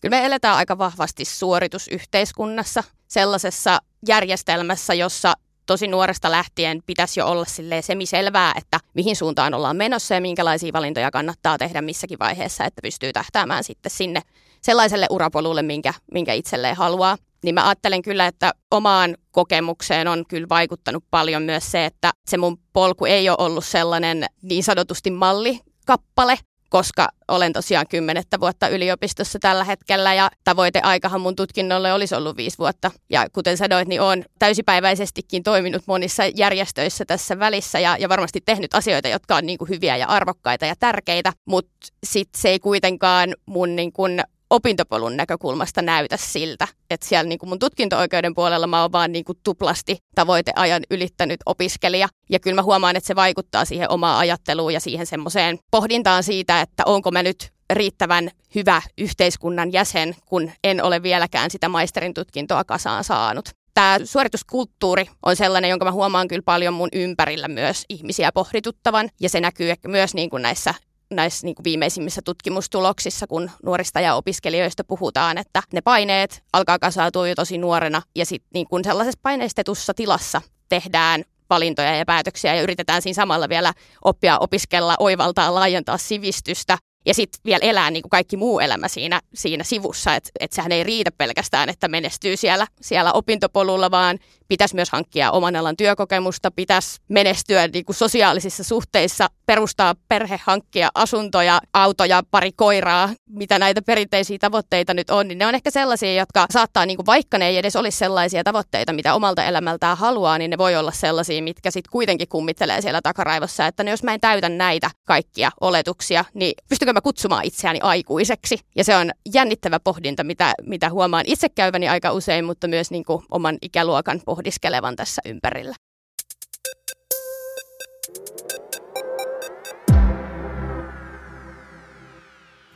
Kyllä 0.00 0.16
me 0.16 0.26
eletään 0.26 0.56
aika 0.56 0.78
vahvasti 0.78 1.24
suoritusyhteiskunnassa, 1.24 2.84
sellaisessa 3.08 3.78
järjestelmässä, 4.08 4.94
jossa 4.94 5.34
tosi 5.66 5.88
nuoresta 5.88 6.30
lähtien 6.30 6.82
pitäisi 6.86 7.20
jo 7.20 7.26
olla 7.26 7.44
semiselvää, 7.80 8.52
että 8.56 8.78
mihin 8.94 9.16
suuntaan 9.16 9.54
ollaan 9.54 9.76
menossa 9.76 10.14
ja 10.14 10.20
minkälaisia 10.20 10.72
valintoja 10.72 11.10
kannattaa 11.10 11.58
tehdä 11.58 11.82
missäkin 11.82 12.18
vaiheessa, 12.18 12.64
että 12.64 12.82
pystyy 12.82 13.12
tähtäämään 13.12 13.64
sitten 13.64 13.90
sinne 13.90 14.20
sellaiselle 14.62 15.06
urapolulle, 15.10 15.62
minkä, 15.62 15.94
minkä 16.12 16.32
itselleen 16.32 16.76
haluaa. 16.76 17.16
Niin 17.44 17.54
mä 17.54 17.68
ajattelen 17.68 18.02
kyllä, 18.02 18.26
että 18.26 18.52
omaan 18.70 19.16
kokemukseen 19.30 20.08
on 20.08 20.24
kyllä 20.28 20.48
vaikuttanut 20.48 21.04
paljon 21.10 21.42
myös 21.42 21.70
se, 21.70 21.84
että 21.84 22.10
se 22.28 22.36
mun 22.36 22.58
polku 22.72 23.04
ei 23.04 23.28
ole 23.28 23.38
ollut 23.40 23.64
sellainen 23.64 24.26
niin 24.42 24.64
sanotusti 24.64 25.10
mallikappale, 25.10 26.38
koska 26.70 27.08
olen 27.28 27.52
tosiaan 27.52 27.86
kymmenettä 27.88 28.40
vuotta 28.40 28.68
yliopistossa 28.68 29.38
tällä 29.38 29.64
hetkellä 29.64 30.14
ja 30.14 30.30
tavoiteaikahan 30.44 31.20
mun 31.20 31.36
tutkinnolle 31.36 31.92
olisi 31.92 32.14
ollut 32.14 32.36
viisi 32.36 32.58
vuotta. 32.58 32.90
Ja 33.10 33.26
kuten 33.32 33.56
sanoit, 33.56 33.88
niin 33.88 34.00
olen 34.00 34.24
täysipäiväisestikin 34.38 35.42
toiminut 35.42 35.82
monissa 35.86 36.22
järjestöissä 36.26 37.04
tässä 37.04 37.38
välissä 37.38 37.78
ja, 37.78 37.96
ja 37.98 38.08
varmasti 38.08 38.40
tehnyt 38.44 38.74
asioita, 38.74 39.08
jotka 39.08 39.36
on 39.36 39.46
niin 39.46 39.58
kuin 39.58 39.68
hyviä 39.68 39.96
ja 39.96 40.06
arvokkaita 40.06 40.66
ja 40.66 40.74
tärkeitä, 40.78 41.32
mutta 41.44 41.88
sitten 42.06 42.40
se 42.40 42.48
ei 42.48 42.58
kuitenkaan 42.58 43.34
mun 43.46 43.76
niin 43.76 43.92
kuin 43.92 44.22
opintopolun 44.50 45.16
näkökulmasta 45.16 45.82
näytä 45.82 46.16
siltä. 46.16 46.68
Että 46.90 47.06
siellä 47.08 47.28
niin 47.28 47.38
kuin 47.38 47.48
mun 47.48 47.58
tutkinto-oikeuden 47.58 48.34
puolella 48.34 48.66
mä 48.66 48.82
oon 48.82 48.92
vaan 48.92 49.12
niin 49.12 49.24
kuin 49.24 49.38
tuplasti 49.44 49.98
tavoiteajan 50.14 50.82
ylittänyt 50.90 51.40
opiskelija. 51.46 52.08
Ja 52.30 52.40
kyllä 52.40 52.54
mä 52.54 52.62
huomaan, 52.62 52.96
että 52.96 53.06
se 53.06 53.16
vaikuttaa 53.16 53.64
siihen 53.64 53.90
omaan 53.90 54.18
ajatteluun 54.18 54.72
ja 54.72 54.80
siihen 54.80 55.06
semmoiseen 55.06 55.58
pohdintaan 55.70 56.22
siitä, 56.22 56.60
että 56.60 56.82
onko 56.86 57.10
mä 57.10 57.22
nyt 57.22 57.52
riittävän 57.72 58.30
hyvä 58.54 58.82
yhteiskunnan 58.98 59.72
jäsen, 59.72 60.16
kun 60.26 60.50
en 60.64 60.84
ole 60.84 61.02
vieläkään 61.02 61.50
sitä 61.50 61.68
maisterin 61.68 62.14
tutkintoa 62.14 62.64
kasaan 62.64 63.04
saanut. 63.04 63.48
Tämä 63.74 63.98
suorituskulttuuri 64.04 65.06
on 65.26 65.36
sellainen, 65.36 65.70
jonka 65.70 65.84
mä 65.84 65.92
huomaan 65.92 66.28
kyllä 66.28 66.42
paljon 66.44 66.74
mun 66.74 66.88
ympärillä 66.92 67.48
myös 67.48 67.84
ihmisiä 67.88 68.32
pohdituttavan, 68.32 69.08
ja 69.20 69.28
se 69.28 69.40
näkyy 69.40 69.74
myös 69.86 70.14
niin 70.14 70.30
kuin 70.30 70.42
näissä 70.42 70.74
näissä 71.10 71.46
niin 71.46 71.54
kuin 71.54 71.64
viimeisimmissä 71.64 72.22
tutkimustuloksissa, 72.24 73.26
kun 73.26 73.50
nuorista 73.62 74.00
ja 74.00 74.14
opiskelijoista 74.14 74.84
puhutaan, 74.84 75.38
että 75.38 75.62
ne 75.72 75.80
paineet 75.80 76.42
alkaa 76.52 76.78
kasautua 76.78 77.28
jo 77.28 77.34
tosi 77.34 77.58
nuorena 77.58 78.02
ja 78.14 78.26
sitten 78.26 78.50
niin 78.54 78.66
kuin 78.68 78.84
sellaisessa 78.84 79.20
paineistetussa 79.22 79.94
tilassa 79.94 80.42
tehdään 80.68 81.24
valintoja 81.50 81.96
ja 81.96 82.04
päätöksiä 82.06 82.54
ja 82.54 82.62
yritetään 82.62 83.02
siinä 83.02 83.14
samalla 83.14 83.48
vielä 83.48 83.72
oppia, 84.04 84.38
opiskella, 84.38 84.96
oivaltaa, 84.98 85.54
laajentaa 85.54 85.98
sivistystä 85.98 86.78
ja 87.06 87.14
sitten 87.14 87.40
vielä 87.44 87.60
elää 87.62 87.90
niin 87.90 88.02
kuin 88.02 88.10
kaikki 88.10 88.36
muu 88.36 88.60
elämä 88.60 88.88
siinä, 88.88 89.20
siinä 89.34 89.64
sivussa, 89.64 90.14
että 90.14 90.30
et 90.40 90.52
sehän 90.52 90.72
ei 90.72 90.84
riitä 90.84 91.10
pelkästään, 91.12 91.68
että 91.68 91.88
menestyy 91.88 92.36
siellä, 92.36 92.66
siellä 92.80 93.12
opintopolulla, 93.12 93.90
vaan 93.90 94.18
pitäisi 94.48 94.74
myös 94.74 94.90
hankkia 94.90 95.30
oman 95.30 95.56
alan 95.56 95.76
työkokemusta, 95.76 96.50
pitäisi 96.50 97.00
menestyä 97.08 97.68
niin 97.68 97.84
kuin 97.84 97.96
sosiaalisissa 97.96 98.64
suhteissa, 98.64 99.28
perustaa 99.46 99.94
perhe, 100.08 100.40
hankkia 100.44 100.88
asuntoja, 100.94 101.60
autoja, 101.72 102.22
pari 102.30 102.52
koiraa, 102.52 103.08
mitä 103.28 103.58
näitä 103.58 103.82
perinteisiä 103.82 104.38
tavoitteita 104.40 104.94
nyt 104.94 105.10
on, 105.10 105.28
niin 105.28 105.38
ne 105.38 105.46
on 105.46 105.54
ehkä 105.54 105.70
sellaisia, 105.70 106.14
jotka 106.14 106.46
saattaa, 106.50 106.86
niin 106.86 106.96
kuin 106.96 107.06
vaikka 107.06 107.38
ne 107.38 107.48
ei 107.48 107.58
edes 107.58 107.76
olisi 107.76 107.98
sellaisia 107.98 108.44
tavoitteita, 108.44 108.92
mitä 108.92 109.14
omalta 109.14 109.44
elämältään 109.44 109.96
haluaa, 109.96 110.38
niin 110.38 110.50
ne 110.50 110.58
voi 110.58 110.76
olla 110.76 110.92
sellaisia, 110.92 111.42
mitkä 111.42 111.70
sitten 111.70 111.90
kuitenkin 111.92 112.28
kummittelee 112.28 112.80
siellä 112.80 113.02
takaraivossa, 113.02 113.66
että 113.66 113.84
no 113.84 113.90
jos 113.90 114.02
mä 114.02 114.14
en 114.14 114.20
täytä 114.20 114.48
näitä 114.48 114.90
kaikkia 115.04 115.50
oletuksia, 115.60 116.24
niin 116.34 116.54
pystykö 116.68 116.89
mä 116.92 117.00
kutsumaan 117.00 117.44
itseäni 117.44 117.80
aikuiseksi? 117.82 118.58
Ja 118.76 118.84
se 118.84 118.96
on 118.96 119.10
jännittävä 119.34 119.80
pohdinta, 119.80 120.24
mitä, 120.24 120.52
mitä 120.66 120.90
huomaan 120.90 121.24
itse 121.26 121.48
käyväni 121.48 121.88
aika 121.88 122.12
usein, 122.12 122.44
mutta 122.44 122.68
myös 122.68 122.90
niin 122.90 123.04
kuin 123.04 123.24
oman 123.30 123.58
ikäluokan 123.62 124.20
pohdiskelevan 124.24 124.96
tässä 124.96 125.22
ympärillä. 125.24 125.74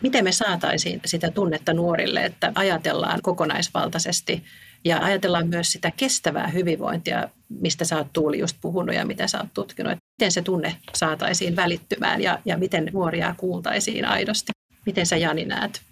Miten 0.02 0.24
me 0.24 0.32
saataisiin 0.32 1.00
sitä 1.04 1.30
tunnetta 1.30 1.72
nuorille, 1.72 2.24
että 2.24 2.52
ajatellaan 2.54 3.22
kokonaisvaltaisesti 3.22 4.44
ja 4.84 4.98
ajatellaan 5.02 5.48
myös 5.48 5.72
sitä 5.72 5.90
kestävää 5.90 6.48
hyvinvointia, 6.48 7.28
mistä 7.48 7.84
sä 7.84 7.96
oot 7.96 8.12
Tuuli 8.12 8.38
just 8.38 8.56
puhunut 8.60 8.94
ja 8.94 9.06
mitä 9.06 9.26
sä 9.26 9.38
oot 9.38 9.54
tutkinut. 9.54 10.03
Miten 10.18 10.32
se 10.32 10.42
tunne 10.42 10.76
saataisiin 10.94 11.56
välittymään 11.56 12.22
ja, 12.22 12.38
ja 12.44 12.58
miten 12.58 12.90
nuoria 12.92 13.34
kuultaisiin 13.38 14.04
aidosti. 14.04 14.52
Miten 14.86 15.06
sä 15.06 15.16
Jani 15.16 15.44
näet? 15.44 15.82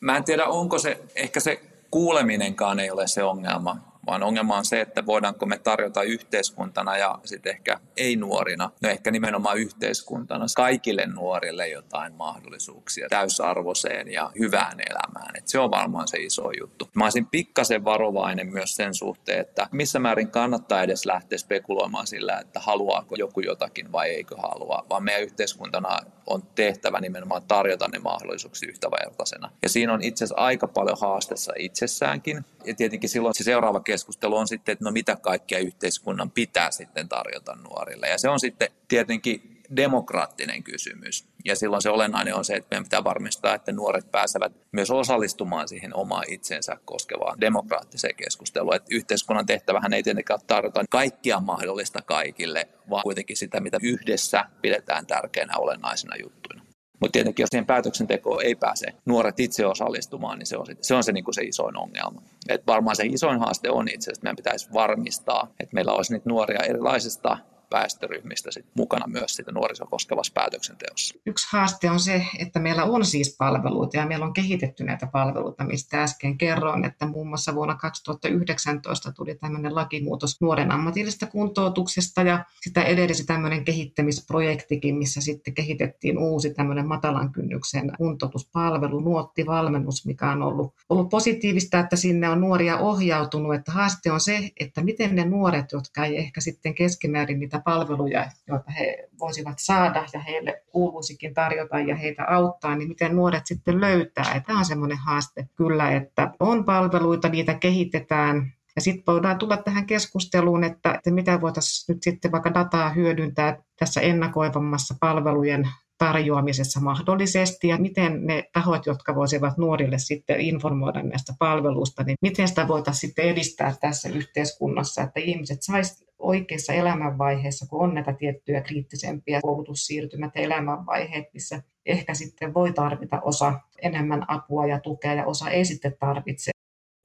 Mä 0.00 0.16
en 0.16 0.24
tiedä, 0.24 0.46
onko 0.46 0.78
se, 0.78 1.00
ehkä 1.14 1.40
se 1.40 1.60
kuuleminenkaan 1.90 2.80
ei 2.80 2.90
ole 2.90 3.06
se 3.06 3.22
ongelma, 3.22 3.91
vaan 4.06 4.22
ongelma 4.22 4.56
on 4.56 4.64
se, 4.64 4.80
että 4.80 5.06
voidaanko 5.06 5.46
me 5.46 5.58
tarjota 5.58 6.02
yhteiskuntana 6.02 6.96
ja 6.96 7.18
sitten 7.24 7.50
ehkä 7.50 7.80
ei 7.96 8.16
nuorina, 8.16 8.70
no 8.82 8.88
ehkä 8.88 9.10
nimenomaan 9.10 9.58
yhteiskuntana 9.58 10.46
kaikille 10.56 11.06
nuorille 11.06 11.68
jotain 11.68 12.14
mahdollisuuksia 12.14 13.08
täysarvoiseen 13.08 14.12
ja 14.12 14.30
hyvään 14.38 14.76
elämään. 14.90 15.36
Et 15.36 15.48
se 15.48 15.58
on 15.58 15.70
varmaan 15.70 16.08
se 16.08 16.18
iso 16.18 16.50
juttu. 16.60 16.88
Mä 16.94 17.04
olisin 17.04 17.26
pikkasen 17.26 17.84
varovainen 17.84 18.52
myös 18.52 18.76
sen 18.76 18.94
suhteen, 18.94 19.40
että 19.40 19.68
missä 19.72 19.98
määrin 19.98 20.30
kannattaa 20.30 20.82
edes 20.82 21.06
lähteä 21.06 21.38
spekuloimaan 21.38 22.06
sillä, 22.06 22.38
että 22.38 22.60
haluaako 22.60 23.14
joku 23.14 23.40
jotakin 23.40 23.92
vai 23.92 24.08
eikö 24.08 24.36
halua, 24.36 24.86
vaan 24.90 25.04
meidän 25.04 25.22
yhteiskuntana 25.22 25.98
on 26.26 26.42
tehtävä 26.54 27.00
nimenomaan 27.00 27.42
tarjota 27.48 27.88
ne 27.88 27.98
mahdollisuuksia 27.98 28.68
yhtävertaisena. 28.68 29.50
Ja 29.62 29.68
siinä 29.68 29.92
on 29.92 30.02
itse 30.02 30.24
asiassa 30.24 30.42
aika 30.42 30.68
paljon 30.68 30.96
haastessa 31.00 31.52
itsessäänkin. 31.58 32.44
Ja 32.64 32.74
tietenkin 32.74 33.10
silloin 33.10 33.34
se 33.34 33.44
seuraava 33.44 33.80
keskustelu 33.92 34.36
on 34.36 34.48
sitten, 34.48 34.72
että 34.72 34.84
no 34.84 34.90
mitä 34.90 35.16
kaikkea 35.16 35.58
yhteiskunnan 35.58 36.30
pitää 36.30 36.70
sitten 36.70 37.08
tarjota 37.08 37.54
nuorille. 37.54 38.08
Ja 38.08 38.18
se 38.18 38.28
on 38.28 38.40
sitten 38.40 38.68
tietenkin 38.88 39.62
demokraattinen 39.76 40.62
kysymys. 40.62 41.28
Ja 41.44 41.56
silloin 41.56 41.82
se 41.82 41.90
olennainen 41.90 42.34
on 42.34 42.44
se, 42.44 42.54
että 42.54 42.68
meidän 42.70 42.84
pitää 42.84 43.04
varmistaa, 43.04 43.54
että 43.54 43.72
nuoret 43.72 44.10
pääsevät 44.10 44.52
myös 44.72 44.90
osallistumaan 44.90 45.68
siihen 45.68 45.96
omaa 45.96 46.22
itsensä 46.28 46.76
koskevaan 46.84 47.40
demokraattiseen 47.40 48.16
keskusteluun. 48.16 48.74
Että 48.74 48.94
yhteiskunnan 48.94 49.46
tehtävähän 49.46 49.92
ei 49.92 50.02
tietenkään 50.02 50.40
tarjota 50.46 50.84
kaikkia 50.90 51.40
mahdollista 51.40 52.02
kaikille, 52.02 52.68
vaan 52.90 53.02
kuitenkin 53.02 53.36
sitä, 53.36 53.60
mitä 53.60 53.78
yhdessä 53.82 54.44
pidetään 54.62 55.06
tärkeänä 55.06 55.56
olennaisena 55.56 56.16
juttuina. 56.16 56.61
Mutta 57.02 57.12
tietenkin, 57.12 57.42
jos 57.42 57.48
siihen 57.50 57.66
päätöksentekoon 57.66 58.42
ei 58.44 58.54
pääse 58.54 58.86
nuoret 59.06 59.40
itse 59.40 59.66
osallistumaan, 59.66 60.38
niin 60.38 60.46
se 60.46 60.56
on, 60.56 60.66
se, 60.80 60.94
on 60.94 61.04
se, 61.04 61.12
niin 61.12 61.24
kuin 61.24 61.34
se 61.34 61.42
isoin 61.42 61.76
ongelma. 61.76 62.22
Et 62.48 62.66
varmaan 62.66 62.96
se 62.96 63.02
isoin 63.06 63.40
haaste 63.40 63.70
on 63.70 63.88
itse 63.88 63.96
asiassa, 63.96 64.10
että 64.10 64.24
meidän 64.24 64.36
pitäisi 64.36 64.68
varmistaa, 64.72 65.48
että 65.60 65.74
meillä 65.74 65.92
olisi 65.92 66.12
niitä 66.12 66.28
nuoria 66.28 66.60
erilaisista 66.60 67.38
väestöryhmistä 67.72 68.50
sit 68.50 68.66
mukana 68.76 69.06
myös 69.06 69.36
sitä 69.36 69.52
nuorisoa 69.52 69.86
koskevassa 69.86 70.32
päätöksenteossa. 70.34 71.14
Yksi 71.26 71.48
haaste 71.52 71.90
on 71.90 72.00
se, 72.00 72.26
että 72.38 72.60
meillä 72.60 72.84
on 72.84 73.04
siis 73.04 73.36
palveluita 73.38 73.96
ja 73.96 74.06
meillä 74.06 74.26
on 74.26 74.32
kehitetty 74.32 74.84
näitä 74.84 75.06
palveluita, 75.06 75.64
mistä 75.64 76.02
äsken 76.02 76.38
kerroin, 76.38 76.84
että 76.84 77.06
muun 77.06 77.28
muassa 77.28 77.54
vuonna 77.54 77.74
2019 77.74 79.12
tuli 79.12 79.34
tämmöinen 79.34 79.74
lakimuutos 79.74 80.40
nuoren 80.40 80.72
ammatillisesta 80.72 81.26
kuntoutuksesta 81.26 82.22
ja 82.22 82.44
sitä 82.60 82.82
edelsi 82.82 83.26
tämmöinen 83.26 83.64
kehittämisprojektikin, 83.64 84.96
missä 84.96 85.20
sitten 85.20 85.54
kehitettiin 85.54 86.18
uusi 86.18 86.54
tämmöinen 86.54 86.86
matalan 86.86 87.32
kynnyksen 87.32 87.92
kuntoutuspalvelu, 87.96 89.00
nuottivalmennus, 89.00 90.06
mikä 90.06 90.30
on 90.30 90.42
ollut, 90.42 90.74
ollut 90.88 91.08
positiivista, 91.08 91.78
että 91.78 91.96
sinne 91.96 92.28
on 92.28 92.40
nuoria 92.40 92.78
ohjautunut, 92.78 93.54
että 93.54 93.72
haaste 93.72 94.12
on 94.12 94.20
se, 94.20 94.50
että 94.60 94.82
miten 94.82 95.14
ne 95.14 95.24
nuoret, 95.24 95.72
jotka 95.72 96.04
ei 96.04 96.16
ehkä 96.16 96.40
sitten 96.40 96.74
keskimäärin 96.74 97.40
niitä 97.40 97.61
palveluja, 97.64 98.30
joita 98.48 98.70
he 98.70 99.08
voisivat 99.20 99.58
saada 99.58 100.06
ja 100.12 100.20
heille 100.20 100.62
kuuluisikin 100.72 101.34
tarjota 101.34 101.80
ja 101.80 101.96
heitä 101.96 102.24
auttaa, 102.28 102.76
niin 102.76 102.88
miten 102.88 103.16
nuoret 103.16 103.46
sitten 103.46 103.80
löytää. 103.80 104.40
Tämä 104.46 104.58
on 104.58 104.64
semmoinen 104.64 104.98
haaste 104.98 105.48
kyllä, 105.56 105.92
että 105.92 106.32
on 106.40 106.64
palveluita, 106.64 107.28
niitä 107.28 107.54
kehitetään, 107.54 108.52
ja 108.76 108.82
sitten 108.82 109.14
voidaan 109.14 109.38
tulla 109.38 109.56
tähän 109.56 109.86
keskusteluun, 109.86 110.64
että, 110.64 110.94
että 110.94 111.10
mitä 111.10 111.40
voitaisiin 111.40 111.94
nyt 111.94 112.02
sitten 112.02 112.32
vaikka 112.32 112.54
dataa 112.54 112.90
hyödyntää 112.90 113.62
tässä 113.78 114.00
ennakoivammassa 114.00 114.94
palvelujen 115.00 115.68
tarjoamisessa 116.02 116.80
mahdollisesti 116.80 117.68
ja 117.68 117.78
miten 117.78 118.26
ne 118.26 118.44
tahot, 118.52 118.86
jotka 118.86 119.14
voisivat 119.14 119.58
nuorille 119.58 119.98
sitten 119.98 120.40
informoida 120.40 121.02
näistä 121.02 121.32
palveluista, 121.38 122.02
niin 122.02 122.16
miten 122.22 122.48
sitä 122.48 122.68
voitaisiin 122.68 123.00
sitten 123.00 123.24
edistää 123.24 123.74
tässä 123.80 124.08
yhteiskunnassa, 124.08 125.02
että 125.02 125.20
ihmiset 125.20 125.58
saisivat 125.60 126.08
oikeassa 126.18 126.72
elämänvaiheessa, 126.72 127.66
kun 127.66 127.80
on 127.80 127.94
näitä 127.94 128.12
tiettyjä 128.12 128.60
kriittisempiä 128.60 129.40
koulutussiirtymät 129.42 130.30
ja 130.34 130.42
elämänvaiheet, 130.42 131.24
missä 131.34 131.62
ehkä 131.86 132.14
sitten 132.14 132.54
voi 132.54 132.72
tarvita 132.72 133.20
osa 133.20 133.60
enemmän 133.82 134.24
apua 134.28 134.66
ja 134.66 134.80
tukea 134.80 135.14
ja 135.14 135.26
osa 135.26 135.50
ei 135.50 135.64
sitten 135.64 135.96
tarvitse. 136.00 136.50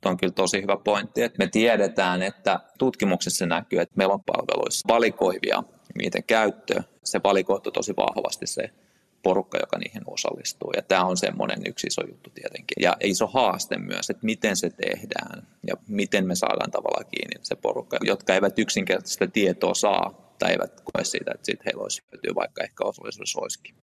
Tuo 0.02 0.12
on 0.12 0.18
kyllä 0.18 0.34
tosi 0.34 0.62
hyvä 0.62 0.78
pointti, 0.84 1.22
että 1.22 1.40
me 1.40 1.48
tiedetään, 1.48 2.22
että 2.22 2.60
tutkimuksessa 2.80 3.46
näkyy, 3.46 3.80
että 3.80 3.98
meillä 3.98 4.14
on 4.14 4.24
palveluissa 4.24 4.88
valikoivia 4.88 5.64
niiden 5.98 6.24
käyttö. 6.24 6.84
Se 7.04 7.20
valikoituu 7.24 7.72
tosi 7.72 7.94
vahvasti 7.98 8.48
se 8.48 8.70
porukka, 9.28 9.58
joka 9.58 9.78
niihin 9.78 10.02
osallistuu. 10.08 10.72
Ja 10.76 10.82
tämä 10.82 11.06
on 11.06 11.18
semmoinen 11.18 11.62
yksi 11.68 11.88
iso 11.88 12.02
juttu 12.08 12.30
tietenkin. 12.30 12.78
Ja 12.80 12.98
iso 13.04 13.28
haaste 13.28 13.78
myös, 13.78 14.10
että 14.10 14.26
miten 14.26 14.56
se 14.56 14.70
tehdään 14.70 15.48
ja 15.68 15.76
miten 15.88 16.28
me 16.28 16.36
saadaan 16.36 16.72
tavallaan 16.72 17.06
kiinni 17.12 17.36
se 17.44 17.56
porukka, 17.56 17.98
jotka 18.02 18.34
eivät 18.34 18.60
yksinkertaisesti 18.60 19.28
tietoa 19.28 19.74
saa 19.74 20.36
tai 20.40 20.52
eivät 20.52 20.82
koe 20.82 21.04
siitä, 21.04 21.32
että 21.36 21.46
siitä 21.46 21.64
heillä 21.66 21.84
olisi 21.84 22.02
hyötyä, 22.12 22.36
vaikka 22.36 22.64
ehkä 22.64 22.84
osallisuus 22.84 23.36
olisikin 23.36 23.76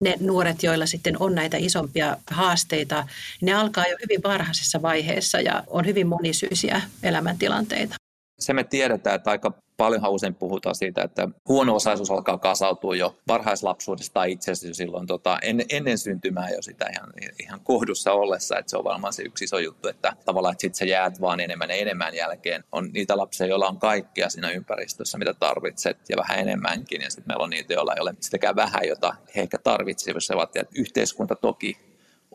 ne 0.00 0.14
nuoret, 0.20 0.62
joilla 0.62 0.86
sitten 0.86 1.22
on 1.22 1.34
näitä 1.34 1.56
isompia 1.56 2.16
haasteita, 2.30 3.06
ne 3.42 3.54
alkaa 3.54 3.86
jo 3.86 3.96
hyvin 4.02 4.22
varhaisessa 4.22 4.82
vaiheessa 4.82 5.40
ja 5.40 5.64
on 5.66 5.86
hyvin 5.86 6.06
monisyisiä 6.06 6.82
elämäntilanteita. 7.02 7.96
Se 8.38 8.52
me 8.52 8.64
tiedetään, 8.64 9.16
että 9.16 9.30
aika 9.30 9.52
paljonhan 9.76 10.10
usein 10.10 10.34
puhutaan 10.34 10.74
siitä, 10.74 11.02
että 11.02 11.28
huono-osaisuus 11.48 12.10
alkaa 12.10 12.38
kasautua 12.38 12.96
jo 12.96 13.16
varhaislapsuudesta 13.28 14.14
tai 14.14 14.32
itse 14.32 14.52
asiassa 14.52 14.76
silloin 14.76 15.06
tota, 15.06 15.38
en, 15.42 15.62
ennen 15.70 15.98
syntymää 15.98 16.50
jo 16.50 16.62
sitä 16.62 16.86
ihan, 16.92 17.12
ihan 17.42 17.60
kohdussa 17.60 18.12
ollessa, 18.12 18.58
että 18.58 18.70
se 18.70 18.76
on 18.76 18.84
varmaan 18.84 19.12
se 19.12 19.22
yksi 19.22 19.44
iso 19.44 19.58
juttu, 19.58 19.88
että 19.88 20.12
tavallaan 20.24 20.52
että 20.52 20.60
sit 20.60 20.74
sä 20.74 20.84
jäät 20.84 21.20
vaan 21.20 21.40
enemmän 21.40 21.70
ja 21.70 21.76
enemmän 21.76 22.14
jälkeen. 22.14 22.64
On 22.72 22.90
niitä 22.92 23.16
lapsia, 23.16 23.46
joilla 23.46 23.68
on 23.68 23.78
kaikkea 23.78 24.30
siinä 24.30 24.50
ympäristössä, 24.50 25.18
mitä 25.18 25.34
tarvitset 25.34 25.98
ja 26.08 26.16
vähän 26.16 26.38
enemmänkin. 26.38 27.02
Ja 27.02 27.10
sitten 27.10 27.28
meillä 27.28 27.44
on 27.44 27.50
niitä, 27.50 27.74
joilla 27.74 27.94
ei 27.94 28.00
ole 28.00 28.14
sitäkään 28.20 28.56
vähän, 28.56 28.88
jota 28.88 29.14
he 29.36 29.40
ehkä 29.40 29.58
tarvitsevat 29.58 30.54
ja 30.54 30.64
yhteiskunta 30.74 31.34
toki 31.34 31.85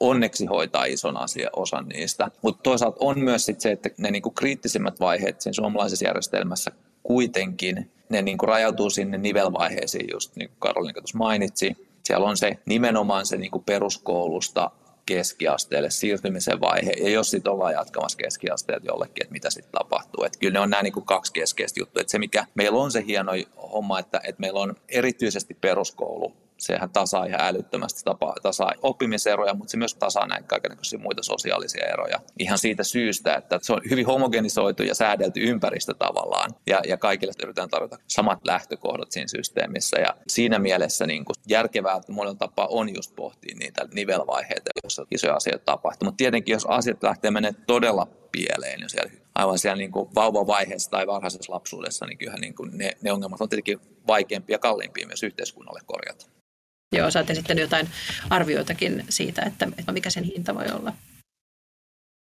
onneksi 0.01 0.45
hoitaa 0.45 0.85
ison 0.85 1.17
asia, 1.17 1.49
osan 1.55 1.87
niistä. 1.87 2.31
Mutta 2.41 2.63
toisaalta 2.63 2.97
on 2.99 3.19
myös 3.19 3.45
sit 3.45 3.61
se, 3.61 3.71
että 3.71 3.89
ne 3.97 4.11
niinku 4.11 4.31
kriittisimmät 4.31 4.99
vaiheet 4.99 5.41
siinä 5.41 5.53
suomalaisessa 5.53 6.05
järjestelmässä 6.05 6.71
kuitenkin 7.03 7.91
ne 8.09 8.21
niin 8.21 8.37
kuin 8.37 8.49
rajautuu 8.49 8.89
sinne 8.89 9.17
nivelvaiheisiin, 9.17 10.07
just 10.13 10.35
niin 10.35 10.49
kuin 10.49 10.59
Karolina 10.59 11.01
tuossa 11.01 11.17
mainitsi, 11.17 11.77
Siellä 12.03 12.27
on 12.27 12.37
se 12.37 12.57
nimenomaan 12.65 13.25
se 13.25 13.37
niin 13.37 13.51
kuin 13.51 13.63
peruskoulusta 13.63 14.71
keskiasteelle 15.05 15.89
siirtymisen 15.89 16.61
vaihe, 16.61 16.91
ja 16.91 17.09
jos 17.09 17.31
sitten 17.31 17.53
ollaan 17.53 17.73
jatkamassa 17.73 18.17
keskiasteelta 18.17 18.85
jollekin, 18.85 19.23
että 19.23 19.33
mitä 19.33 19.49
sitten 19.49 19.71
tapahtuu. 19.71 20.23
Että 20.23 20.39
kyllä 20.39 20.53
ne 20.53 20.59
on 20.59 20.69
nämä 20.69 20.83
niin 20.83 20.93
kuin 20.93 21.05
kaksi 21.05 21.33
keskeistä 21.33 21.79
juttua. 21.79 22.01
Että 22.01 22.11
se, 22.11 22.19
mikä 22.19 22.45
meillä 22.55 22.79
on 22.79 22.91
se 22.91 23.03
hieno 23.05 23.31
homma, 23.71 23.99
että, 23.99 24.21
että 24.23 24.39
meillä 24.39 24.59
on 24.59 24.75
erityisesti 24.89 25.53
peruskoulu 25.53 26.33
sehän 26.61 26.89
tasaa 26.89 27.25
ihan 27.25 27.41
älyttömästi 27.41 28.01
tapa, 28.03 28.35
tasaa 28.41 28.73
oppimiseroja, 28.81 29.53
mutta 29.53 29.71
se 29.71 29.77
myös 29.77 29.95
tasaa 29.95 30.27
näitä 30.27 30.47
kaikenlaisia 30.47 30.99
muita 30.99 31.23
sosiaalisia 31.23 31.85
eroja. 31.85 32.19
Ihan 32.39 32.57
siitä 32.57 32.83
syystä, 32.83 33.35
että 33.35 33.59
se 33.61 33.73
on 33.73 33.81
hyvin 33.89 34.05
homogenisoitu 34.05 34.83
ja 34.83 34.95
säädelty 34.95 35.39
ympäristö 35.39 35.93
tavallaan, 35.93 36.51
ja, 36.67 36.81
ja 36.87 36.97
kaikille 36.97 37.33
yritetään 37.43 37.69
tarjota 37.69 37.97
samat 38.07 38.39
lähtökohdat 38.43 39.11
siinä 39.11 39.27
systeemissä. 39.27 39.99
Ja 39.99 40.15
siinä 40.27 40.59
mielessä 40.59 41.05
niin 41.07 41.25
kuin 41.25 41.35
järkevää, 41.47 41.95
että 41.95 42.11
monella 42.11 42.35
tapaa 42.35 42.67
on 42.67 42.95
just 42.95 43.15
pohtia 43.15 43.55
niitä 43.59 43.87
nivelvaiheita, 43.93 44.69
joissa 44.83 45.05
isoja 45.11 45.35
asioita 45.35 45.65
tapahtuu. 45.65 46.05
Mutta 46.05 46.17
tietenkin, 46.17 46.53
jos 46.53 46.65
asiat 46.65 47.03
lähtee 47.03 47.31
menemään 47.31 47.63
todella 47.67 48.07
pieleen, 48.31 48.79
niin 48.79 48.89
siellä 48.89 49.11
aivan 49.35 49.59
siellä 49.59 49.77
niin 49.77 49.91
kuin 49.91 50.09
vauvavaiheessa 50.15 50.91
tai 50.91 51.07
varhaisessa 51.07 51.53
lapsuudessa, 51.53 52.05
niin 52.05 52.17
kyllähän 52.17 52.41
niin 52.41 52.55
kuin 52.55 52.77
ne, 52.77 52.97
ne 53.01 53.11
ongelmat 53.11 53.41
on 53.41 53.49
tietenkin 53.49 53.79
vaikeampia 54.07 54.53
ja 54.53 54.59
kalliimpia 54.59 55.07
myös 55.07 55.23
yhteiskunnalle 55.23 55.79
korjata. 55.85 56.40
Joo, 56.95 57.09
oot 57.19 57.29
esittänyt 57.29 57.61
jotain 57.61 57.89
arvioitakin 58.29 59.05
siitä, 59.09 59.41
että 59.41 59.67
mikä 59.91 60.09
sen 60.09 60.23
hinta 60.23 60.55
voi 60.55 60.65
olla. 60.73 60.93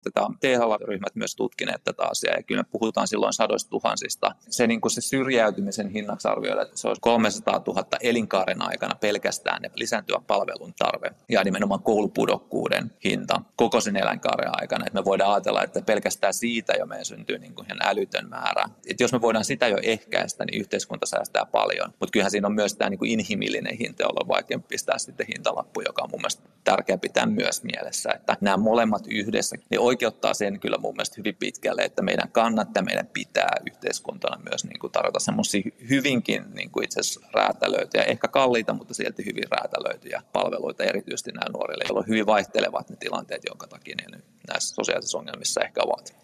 Tätä 0.03 0.21
on 0.21 0.37
THL-ryhmät 0.39 1.15
myös 1.15 1.35
tutkineet 1.35 1.83
tätä 1.83 2.03
asiaa 2.03 2.35
ja 2.35 2.43
kyllä 2.43 2.61
me 2.61 2.69
puhutaan 2.71 3.07
silloin 3.07 3.33
sadoista 3.33 3.69
tuhansista. 3.69 4.35
Se, 4.49 4.67
niin 4.67 4.81
kuin 4.81 4.91
se 4.91 5.01
syrjäytymisen 5.01 5.89
hinnaksi 5.89 6.27
arvioidaan, 6.27 6.65
että 6.67 6.77
se 6.77 6.87
olisi 6.87 7.01
300 7.01 7.61
000 7.67 7.85
elinkaaren 8.01 8.61
aikana 8.61 8.95
pelkästään 8.95 9.61
ne 9.61 9.71
lisääntyvä 9.75 10.21
palvelun 10.27 10.73
tarve 10.79 11.11
ja 11.29 11.43
nimenomaan 11.43 11.83
koulupudokkuuden 11.83 12.91
hinta 13.05 13.41
koko 13.55 13.81
sen 13.81 13.95
elinkaaren 13.97 14.51
aikana. 14.61 14.85
Että 14.87 14.99
me 14.99 15.05
voidaan 15.05 15.33
ajatella, 15.33 15.63
että 15.63 15.81
pelkästään 15.81 16.33
siitä 16.33 16.73
jo 16.73 16.85
meidän 16.85 17.05
syntyy 17.05 17.37
niin 17.37 17.55
kuin 17.55 17.65
ihan 17.65 17.79
älytön 17.81 18.29
määrä. 18.29 18.65
Että 18.87 19.03
jos 19.03 19.13
me 19.13 19.21
voidaan 19.21 19.45
sitä 19.45 19.67
jo 19.67 19.77
ehkäistä, 19.81 20.45
niin 20.45 20.61
yhteiskunta 20.61 21.05
säästää 21.05 21.45
paljon. 21.45 21.93
Mutta 21.99 22.11
kyllähän 22.11 22.31
siinä 22.31 22.47
on 22.47 22.55
myös 22.55 22.75
tämä 22.75 22.89
niin 22.89 22.99
kuin 22.99 23.11
inhimillinen 23.11 23.77
hinta, 23.77 24.03
jolla 24.03 24.19
on 24.23 24.27
vaikea 24.27 24.59
pistää 24.59 24.97
sitten 24.97 25.27
hintalappu, 25.27 25.81
joka 25.81 26.03
on 26.03 26.09
mun 26.11 26.21
mielestä 26.21 26.43
tärkeää 26.63 26.97
pitää 26.97 27.25
myös 27.25 27.63
mielessä, 27.63 28.11
että 28.15 28.37
nämä 28.41 28.57
molemmat 28.57 29.03
yhdessä, 29.07 29.55
ne 29.69 29.79
oikeuttaa 29.93 30.34
sen 30.34 30.60
kyllä 30.60 30.77
mun 30.77 30.93
mielestä 30.93 31.15
hyvin 31.17 31.36
pitkälle, 31.36 31.82
että 31.82 32.01
meidän 32.01 32.32
kannattaa, 32.32 32.84
meidän 32.84 33.08
pitää 33.08 33.56
yhteiskuntana 33.67 34.43
myös 34.49 34.63
niin 34.63 34.79
kuin 34.79 34.91
tarjota 34.91 35.19
semmoisia 35.19 35.62
hyvinkin 35.89 36.43
niin 36.53 36.69
kuin 36.71 36.84
itse 36.84 36.99
asiassa 36.99 37.27
räätälöityjä, 37.34 38.03
ehkä 38.03 38.27
kalliita, 38.27 38.73
mutta 38.73 38.93
silti 38.93 39.25
hyvin 39.25 39.51
räätälöityjä 39.51 40.23
palveluita 40.34 40.84
erityisesti 40.84 41.32
näille 41.32 41.53
nuorille, 41.53 41.84
joilla 41.88 41.99
on 41.99 42.08
hyvin 42.08 42.25
vaihtelevat 42.25 42.89
ne 42.89 42.95
tilanteet, 42.95 43.41
jonka 43.49 43.67
takia 43.67 43.95
ne 43.95 44.19
näissä 44.47 44.75
sosiaalisissa 44.75 45.17
ongelmissa 45.17 45.62
ehkä 45.62 45.82
ovat. 45.84 46.15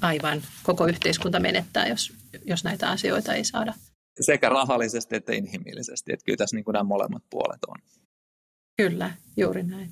Aivan. 0.00 0.42
Koko 0.62 0.86
yhteiskunta 0.86 1.40
menettää, 1.40 1.86
jos, 1.88 2.12
jos 2.44 2.64
näitä 2.64 2.90
asioita 2.90 3.34
ei 3.34 3.44
saada. 3.44 3.74
Sekä 4.20 4.48
rahallisesti 4.48 5.16
että 5.16 5.32
inhimillisesti. 5.32 6.12
Että 6.12 6.24
kyllä 6.24 6.36
tässä 6.36 6.56
niin 6.56 6.64
kuin 6.64 6.72
nämä 6.72 6.82
molemmat 6.82 7.22
puolet 7.30 7.64
on. 7.68 7.76
Kyllä, 8.76 9.10
juuri 9.36 9.62
näin. 9.62 9.90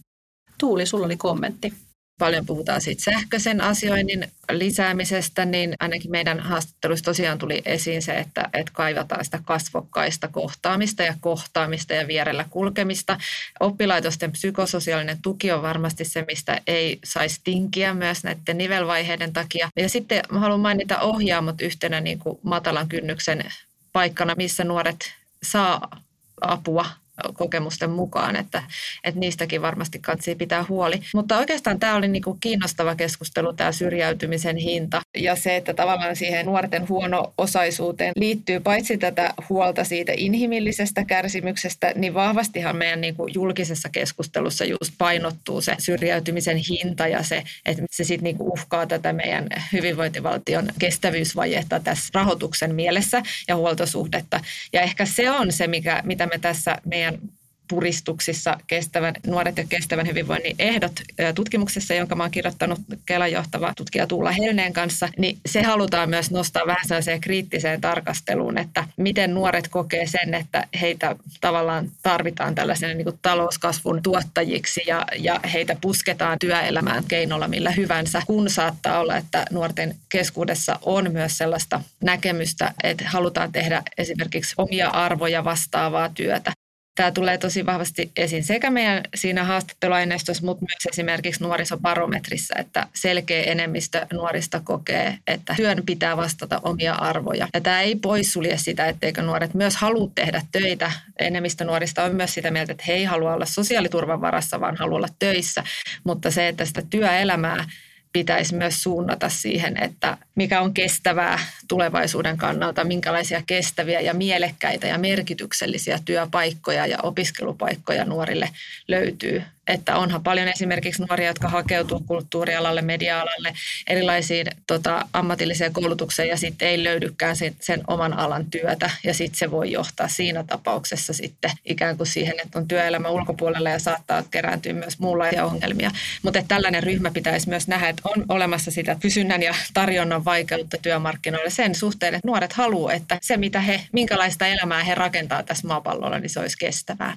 Tuuli, 0.58 0.86
sulla 0.86 1.06
oli 1.06 1.16
kommentti 1.16 1.72
paljon 2.18 2.46
puhutaan 2.46 2.80
siitä 2.80 3.02
sähköisen 3.02 3.60
asioinnin 3.60 4.32
lisäämisestä, 4.52 5.44
niin 5.44 5.74
ainakin 5.80 6.10
meidän 6.10 6.40
haastattelussa 6.40 7.04
tosiaan 7.04 7.38
tuli 7.38 7.62
esiin 7.64 8.02
se, 8.02 8.14
että, 8.14 8.50
että 8.52 8.72
kaivataan 8.72 9.24
sitä 9.24 9.40
kasvokkaista 9.44 10.28
kohtaamista 10.28 11.02
ja 11.02 11.14
kohtaamista 11.20 11.94
ja 11.94 12.06
vierellä 12.06 12.44
kulkemista. 12.50 13.18
Oppilaitosten 13.60 14.32
psykososiaalinen 14.32 15.22
tuki 15.22 15.52
on 15.52 15.62
varmasti 15.62 16.04
se, 16.04 16.24
mistä 16.28 16.60
ei 16.66 16.98
saisi 17.04 17.40
tinkiä 17.44 17.94
myös 17.94 18.24
näiden 18.24 18.58
nivelvaiheiden 18.58 19.32
takia. 19.32 19.70
Ja 19.76 19.88
sitten 19.88 20.22
haluan 20.28 20.60
mainita 20.60 21.00
ohjaamot 21.00 21.60
yhtenä 21.60 22.00
niin 22.00 22.18
kuin 22.18 22.38
matalan 22.42 22.88
kynnyksen 22.88 23.44
paikkana, 23.92 24.34
missä 24.36 24.64
nuoret 24.64 25.12
saa 25.42 26.00
apua 26.40 26.86
kokemusten 27.34 27.90
mukaan, 27.90 28.36
että, 28.36 28.62
että 29.04 29.20
niistäkin 29.20 29.62
varmasti 29.62 29.98
katsii 29.98 30.34
pitää 30.34 30.64
huoli. 30.68 31.00
Mutta 31.14 31.38
oikeastaan 31.38 31.80
tämä 31.80 31.94
oli 31.94 32.08
niinku 32.08 32.36
kiinnostava 32.40 32.94
keskustelu, 32.94 33.52
tämä 33.52 33.72
syrjäytymisen 33.72 34.56
hinta 34.56 35.02
ja 35.16 35.36
se, 35.36 35.56
että 35.56 35.74
tavallaan 35.74 36.16
siihen 36.16 36.46
nuorten 36.46 36.88
huono-osaisuuteen 36.88 38.12
liittyy 38.16 38.60
paitsi 38.60 38.98
tätä 38.98 39.34
huolta 39.48 39.84
siitä 39.84 40.12
inhimillisestä 40.16 41.04
kärsimyksestä, 41.04 41.92
niin 41.96 42.14
vahvastihan 42.14 42.76
meidän 42.76 43.00
niinku 43.00 43.26
julkisessa 43.34 43.88
keskustelussa 43.88 44.64
just 44.64 44.92
painottuu 44.98 45.60
se 45.60 45.76
syrjäytymisen 45.78 46.56
hinta 46.56 47.08
ja 47.08 47.22
se, 47.22 47.42
että 47.66 47.82
se 47.90 48.04
sitten 48.04 48.24
niinku 48.24 48.52
uhkaa 48.52 48.86
tätä 48.86 49.12
meidän 49.12 49.48
hyvinvointivaltion 49.72 50.68
kestävyysvajetta 50.78 51.80
tässä 51.80 52.10
rahoituksen 52.14 52.74
mielessä 52.74 53.22
ja 53.48 53.56
huoltosuhdetta. 53.56 54.40
Ja 54.72 54.80
ehkä 54.80 55.06
se 55.06 55.30
on 55.30 55.52
se, 55.52 55.66
mikä, 55.66 56.02
mitä 56.04 56.26
me 56.26 56.38
tässä 56.38 56.76
meidän 56.84 57.03
meidän 57.04 57.34
puristuksissa 57.68 58.56
kestävän, 58.66 59.14
nuoret 59.26 59.56
ja 59.56 59.64
kestävän 59.68 60.06
hyvinvoinnin 60.06 60.56
ehdot 60.58 60.92
tutkimuksessa, 61.34 61.94
jonka 61.94 62.16
oon 62.20 62.30
kirjoittanut 62.30 62.80
Kelan 63.06 63.32
johtava 63.32 63.72
tutkija 63.76 64.06
Tuula 64.06 64.30
Helneen 64.32 64.72
kanssa, 64.72 65.08
niin 65.18 65.38
se 65.46 65.62
halutaan 65.62 66.10
myös 66.10 66.30
nostaa 66.30 66.66
vähän 66.66 66.88
sellaiseen 66.88 67.20
kriittiseen 67.20 67.80
tarkasteluun, 67.80 68.58
että 68.58 68.84
miten 68.96 69.34
nuoret 69.34 69.68
kokee 69.68 70.06
sen, 70.06 70.34
että 70.34 70.66
heitä 70.80 71.16
tavallaan 71.40 71.90
tarvitaan 72.02 72.54
tällaisen 72.54 72.96
niin 72.96 73.18
talouskasvun 73.22 74.02
tuottajiksi 74.02 74.80
ja, 74.86 75.06
ja 75.18 75.40
heitä 75.52 75.76
pusketaan 75.80 76.38
työelämään 76.38 77.04
keinolla 77.08 77.48
millä 77.48 77.70
hyvänsä, 77.70 78.22
kun 78.26 78.50
saattaa 78.50 78.98
olla, 79.00 79.16
että 79.16 79.44
nuorten 79.50 79.96
keskuudessa 80.08 80.78
on 80.82 81.12
myös 81.12 81.38
sellaista 81.38 81.80
näkemystä, 82.02 82.74
että 82.82 83.08
halutaan 83.08 83.52
tehdä 83.52 83.82
esimerkiksi 83.98 84.54
omia 84.58 84.88
arvoja 84.88 85.44
vastaavaa 85.44 86.08
työtä 86.08 86.52
Tämä 86.94 87.12
tulee 87.12 87.38
tosi 87.38 87.66
vahvasti 87.66 88.10
esiin 88.16 88.44
sekä 88.44 88.70
meidän 88.70 89.02
siinä 89.14 89.44
haastatteluaineistossa, 89.44 90.44
mutta 90.44 90.64
myös 90.64 90.86
esimerkiksi 90.92 91.42
nuorisobarometrissa, 91.42 92.54
että 92.58 92.86
selkeä 92.94 93.42
enemmistö 93.42 94.06
nuorista 94.12 94.60
kokee, 94.64 95.18
että 95.26 95.54
työn 95.56 95.82
pitää 95.86 96.16
vastata 96.16 96.60
omia 96.62 96.94
arvoja. 96.94 97.48
Ja 97.54 97.60
tämä 97.60 97.80
ei 97.80 97.94
poissulje 97.96 98.58
sitä, 98.58 98.86
etteikö 98.86 99.22
nuoret 99.22 99.54
myös 99.54 99.76
halua 99.76 100.10
tehdä 100.14 100.42
töitä. 100.52 100.92
Enemmistö 101.18 101.64
nuorista 101.64 102.04
on 102.04 102.14
myös 102.14 102.34
sitä 102.34 102.50
mieltä, 102.50 102.72
että 102.72 102.84
he 102.88 102.92
ei 102.92 103.04
halua 103.04 103.34
olla 103.34 103.46
sosiaaliturvan 103.46 104.20
varassa, 104.20 104.60
vaan 104.60 104.76
haluaa 104.76 104.96
olla 104.96 105.08
töissä. 105.18 105.64
Mutta 106.04 106.30
se, 106.30 106.48
että 106.48 106.64
sitä 106.64 106.82
työelämää 106.90 107.64
pitäisi 108.12 108.54
myös 108.54 108.82
suunnata 108.82 109.28
siihen, 109.28 109.82
että 109.82 110.18
mikä 110.34 110.60
on 110.60 110.74
kestävää 110.74 111.38
tulevaisuuden 111.68 112.36
kannalta, 112.36 112.84
minkälaisia 112.84 113.42
kestäviä 113.46 114.00
ja 114.00 114.14
mielekkäitä 114.14 114.86
ja 114.86 114.98
merkityksellisiä 114.98 115.98
työpaikkoja 116.04 116.86
ja 116.86 116.98
opiskelupaikkoja 117.02 118.04
nuorille 118.04 118.48
löytyy. 118.88 119.42
Että 119.66 119.96
onhan 119.96 120.22
paljon 120.22 120.48
esimerkiksi 120.48 121.02
nuoria, 121.02 121.26
jotka 121.26 121.48
hakeutuu 121.48 122.00
kulttuurialalle, 122.06 122.82
media-alalle, 122.82 123.54
erilaisiin 123.86 124.46
tota, 124.66 125.06
ammatilliseen 125.12 125.72
koulutukseen 125.72 126.28
ja 126.28 126.36
sitten 126.36 126.68
ei 126.68 126.84
löydykään 126.84 127.36
sen, 127.36 127.56
sen 127.60 127.80
oman 127.86 128.18
alan 128.18 128.50
työtä. 128.50 128.90
Ja 129.04 129.14
sitten 129.14 129.38
se 129.38 129.50
voi 129.50 129.72
johtaa 129.72 130.08
siinä 130.08 130.44
tapauksessa 130.44 131.12
sitten 131.12 131.50
ikään 131.64 131.96
kuin 131.96 132.06
siihen, 132.06 132.34
että 132.44 132.58
on 132.58 132.68
työelämä 132.68 133.08
ulkopuolella 133.08 133.70
ja 133.70 133.78
saattaa 133.78 134.22
kerääntyä 134.30 134.72
myös 134.72 134.98
muunlaisia 134.98 135.44
ongelmia. 135.44 135.90
Mutta 136.22 136.42
tällainen 136.48 136.82
ryhmä 136.82 137.10
pitäisi 137.10 137.48
myös 137.48 137.68
nähdä, 137.68 137.88
että 137.88 138.02
on 138.04 138.24
olemassa 138.28 138.70
sitä 138.70 138.96
kysynnän 139.00 139.42
ja 139.42 139.54
tarjonnan 139.74 140.24
vaikeutta 140.24 140.76
työmarkkinoilla 140.82 141.50
sen 141.54 141.74
suhteen, 141.74 142.14
että 142.14 142.28
nuoret 142.28 142.52
haluaa, 142.52 142.92
että 142.92 143.18
se 143.22 143.36
mitä 143.36 143.60
he, 143.60 143.80
minkälaista 143.92 144.46
elämää 144.46 144.84
he 144.84 144.94
rakentaa 144.94 145.42
tässä 145.42 145.66
maapallolla, 145.68 146.18
niin 146.18 146.30
se 146.30 146.40
olisi 146.40 146.56
kestävää. 146.58 147.16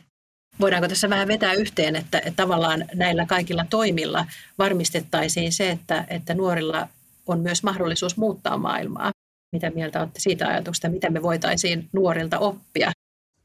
Voidaanko 0.59 0.87
tässä 0.87 1.09
vähän 1.09 1.27
vetää 1.27 1.53
yhteen, 1.53 1.95
että, 1.95 2.17
että 2.17 2.31
tavallaan 2.35 2.85
näillä 2.93 3.25
kaikilla 3.25 3.65
toimilla 3.69 4.25
varmistettaisiin 4.57 5.53
se, 5.53 5.71
että, 5.71 6.05
että 6.09 6.33
nuorilla 6.33 6.87
on 7.27 7.39
myös 7.39 7.63
mahdollisuus 7.63 8.17
muuttaa 8.17 8.57
maailmaa? 8.57 9.11
Mitä 9.51 9.69
mieltä 9.69 9.99
olette 9.99 10.19
siitä 10.19 10.47
ajatuksesta, 10.47 10.89
mitä 10.89 11.09
me 11.09 11.21
voitaisiin 11.21 11.89
nuorilta 11.93 12.39
oppia? 12.39 12.91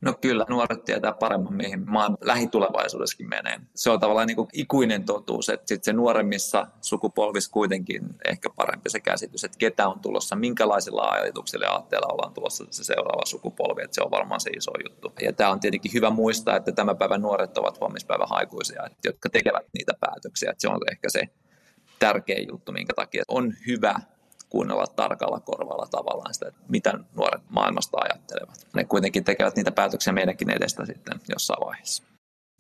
No 0.02 0.14
kyllä, 0.20 0.46
nuoret 0.48 0.84
tietää 0.84 1.12
paremmin, 1.12 1.54
mihin 1.54 1.90
maan 1.90 2.16
lähitulevaisuudessakin 2.20 3.28
menee. 3.28 3.60
Se 3.74 3.90
on 3.90 4.00
tavallaan 4.00 4.26
niin 4.26 4.36
kuin 4.36 4.48
ikuinen 4.52 5.04
totuus, 5.04 5.48
että 5.48 5.68
sitten 5.68 5.84
se 5.84 5.92
nuoremmissa 5.92 6.66
sukupolvissa 6.80 7.50
kuitenkin 7.50 8.02
ehkä 8.24 8.50
parempi 8.56 8.90
se 8.90 9.00
käsitys, 9.00 9.44
että 9.44 9.58
ketä 9.58 9.88
on 9.88 10.00
tulossa, 10.00 10.36
minkälaisilla 10.36 11.02
ajatuksilla 11.02 11.66
ja 11.66 11.72
aatteilla 11.72 12.12
ollaan 12.12 12.34
tulossa 12.34 12.64
se 12.70 12.84
seuraava 12.84 13.26
sukupolvi, 13.26 13.82
että 13.82 13.94
se 13.94 14.02
on 14.02 14.10
varmaan 14.10 14.40
se 14.40 14.50
iso 14.50 14.72
juttu. 14.84 15.12
Ja 15.22 15.32
tämä 15.32 15.50
on 15.50 15.60
tietenkin 15.60 15.92
hyvä 15.94 16.10
muistaa, 16.10 16.56
että 16.56 16.72
tämä 16.72 16.94
päivän 16.94 17.22
nuoret 17.22 17.58
ovat 17.58 17.80
huomispäivän 17.80 18.28
aikuisia, 18.30 18.88
jotka 19.04 19.28
tekevät 19.28 19.66
niitä 19.74 19.92
päätöksiä, 20.00 20.50
että 20.50 20.60
se 20.60 20.68
on 20.68 20.80
ehkä 20.90 21.08
se 21.10 21.22
tärkein 21.98 22.48
juttu, 22.48 22.72
minkä 22.72 22.92
takia 22.96 23.22
on 23.28 23.54
hyvä 23.66 23.94
kuunnella 24.52 24.86
tarkalla 24.86 25.40
korvalla 25.40 25.86
tavallaan 25.90 26.34
sitä, 26.34 26.48
että 26.48 26.60
mitä 26.68 26.92
nuoret 27.16 27.42
maailmasta 27.48 27.98
ajattelevat. 28.00 28.66
Ne 28.74 28.84
kuitenkin 28.84 29.24
tekevät 29.24 29.56
niitä 29.56 29.72
päätöksiä 29.72 30.12
meidänkin 30.12 30.50
edestä 30.50 30.86
sitten 30.86 31.20
jossain 31.28 31.66
vaiheessa 31.66 32.02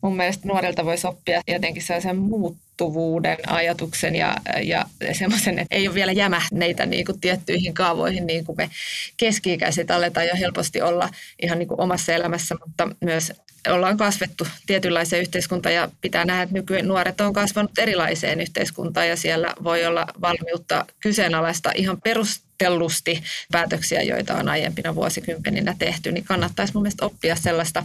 mun 0.02 0.16
mielestä 0.16 0.48
nuorilta 0.48 0.84
voisi 0.84 1.06
oppia 1.06 1.40
jotenkin 1.48 1.82
sellaisen 1.82 2.16
muuttuvuuden 2.16 3.36
ajatuksen 3.46 4.16
ja, 4.16 4.36
ja 4.62 4.86
semmoisen, 5.12 5.58
että 5.58 5.74
ei 5.74 5.88
ole 5.88 5.94
vielä 5.94 6.12
jämähneitä 6.12 6.86
niin 6.86 7.04
kuin 7.04 7.20
tiettyihin 7.20 7.74
kaavoihin, 7.74 8.26
niin 8.26 8.44
kuin 8.44 8.56
me 8.56 8.70
keski-ikäiset 9.16 9.90
aletaan 9.90 10.26
jo 10.26 10.34
helposti 10.38 10.82
olla 10.82 11.08
ihan 11.42 11.58
niin 11.58 11.68
kuin 11.68 11.80
omassa 11.80 12.12
elämässä, 12.12 12.54
mutta 12.66 12.88
myös 13.04 13.32
ollaan 13.68 13.96
kasvettu 13.96 14.46
tietynlaiseen 14.66 15.22
yhteiskuntaan 15.22 15.74
ja 15.74 15.88
pitää 16.00 16.24
nähdä, 16.24 16.42
että 16.42 16.54
nykyään 16.54 16.88
nuoret 16.88 17.20
on 17.20 17.32
kasvanut 17.32 17.78
erilaiseen 17.78 18.40
yhteiskuntaan 18.40 19.08
ja 19.08 19.16
siellä 19.16 19.54
voi 19.64 19.86
olla 19.86 20.06
valmiutta 20.20 20.86
kyseenalaista 21.00 21.72
ihan 21.74 22.00
perustellusti 22.00 23.22
päätöksiä, 23.52 24.02
joita 24.02 24.34
on 24.34 24.48
aiempina 24.48 24.94
vuosikymmeninä 24.94 25.76
tehty, 25.78 26.12
niin 26.12 26.24
kannattaisi 26.24 26.72
mun 26.74 26.82
mielestä 26.82 27.06
oppia 27.06 27.36
sellaista, 27.36 27.84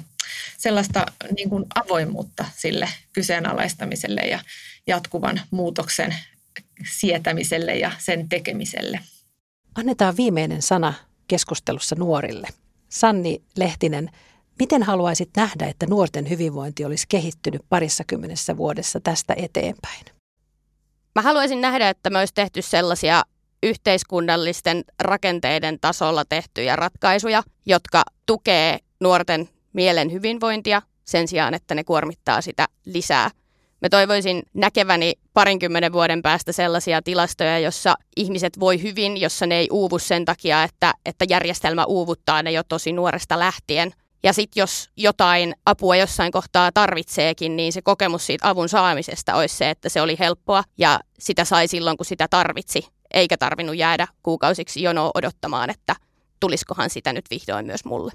sellaista 0.57 1.05
niin 1.35 1.49
kuin 1.49 1.65
avoimuutta 1.75 2.45
sille 2.55 2.89
kyseenalaistamiselle 3.13 4.21
ja 4.21 4.39
jatkuvan 4.87 5.41
muutoksen 5.51 6.15
sietämiselle 6.91 7.75
ja 7.75 7.91
sen 7.97 8.29
tekemiselle. 8.29 8.99
Annetaan 9.75 10.17
viimeinen 10.17 10.61
sana 10.61 10.93
keskustelussa 11.27 11.95
nuorille. 11.95 12.47
Sanni 12.89 13.41
Lehtinen, 13.55 14.11
Miten 14.59 14.83
haluaisit 14.83 15.29
nähdä, 15.35 15.67
että 15.67 15.85
nuorten 15.85 16.29
hyvinvointi 16.29 16.85
olisi 16.85 17.05
kehittynyt 17.09 17.61
parissa 17.69 18.03
kymmenessä 18.03 18.57
vuodessa 18.57 18.99
tästä 18.99 19.33
eteenpäin? 19.37 20.05
Mä 21.15 21.21
haluaisin 21.21 21.61
nähdä, 21.61 21.89
että 21.89 22.09
me 22.09 22.19
olisi 22.19 22.33
tehty 22.33 22.61
sellaisia 22.61 23.23
yhteiskunnallisten 23.63 24.83
rakenteiden 24.99 25.79
tasolla 25.79 26.25
tehtyjä 26.29 26.75
ratkaisuja, 26.75 27.43
jotka 27.65 28.03
tukee 28.25 28.79
nuorten 28.99 29.49
mielen 29.73 30.11
hyvinvointia 30.11 30.81
sen 31.05 31.27
sijaan, 31.27 31.53
että 31.53 31.75
ne 31.75 31.83
kuormittaa 31.83 32.41
sitä 32.41 32.67
lisää. 32.85 33.31
Mä 33.81 33.89
toivoisin 33.89 34.43
näkeväni 34.53 35.13
parinkymmenen 35.33 35.93
vuoden 35.93 36.21
päästä 36.21 36.51
sellaisia 36.51 37.01
tilastoja, 37.01 37.59
jossa 37.59 37.95
ihmiset 38.15 38.59
voi 38.59 38.81
hyvin, 38.81 39.17
jossa 39.17 39.45
ne 39.45 39.57
ei 39.57 39.67
uuvu 39.71 39.99
sen 39.99 40.25
takia, 40.25 40.63
että, 40.63 40.93
että 41.05 41.25
järjestelmä 41.29 41.85
uuvuttaa 41.85 42.43
ne 42.43 42.51
jo 42.51 42.63
tosi 42.63 42.93
nuoresta 42.93 43.39
lähtien– 43.39 43.91
ja 44.23 44.34
sitten 44.34 44.62
jos 44.62 44.89
jotain 44.97 45.56
apua 45.65 45.95
jossain 45.95 46.32
kohtaa 46.32 46.71
tarvitseekin, 46.71 47.56
niin 47.56 47.73
se 47.73 47.82
kokemus 47.82 48.25
siitä 48.25 48.49
avun 48.49 48.69
saamisesta 48.69 49.36
olisi 49.36 49.58
se, 49.58 49.69
että 49.69 49.89
se 49.89 50.01
oli 50.01 50.15
helppoa 50.19 50.63
ja 50.77 50.99
sitä 51.19 51.45
sai 51.45 51.67
silloin, 51.67 51.97
kun 51.97 52.06
sitä 52.06 52.27
tarvitsi, 52.30 52.88
eikä 53.13 53.38
tarvinnut 53.38 53.77
jäädä 53.77 54.08
kuukausiksi 54.23 54.82
jonoa 54.82 55.12
odottamaan, 55.13 55.69
että 55.69 55.95
tuliskohan 56.39 56.89
sitä 56.89 57.13
nyt 57.13 57.25
vihdoin 57.30 57.65
myös 57.65 57.86
mulle. 57.86 58.12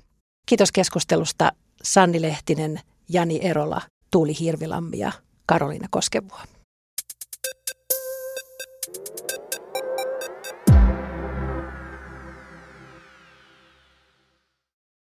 Kiitos 0.47 0.73
keskustelusta 0.73 1.53
Sanni 1.83 2.23
Lehtinen, 2.23 2.81
Jani 3.09 3.41
Erola, 3.43 3.81
Tuuli 4.11 4.35
Hirvilammi 4.41 4.99
ja 4.99 5.12
Karoliina 5.47 5.88
Koskevuo. 5.91 6.38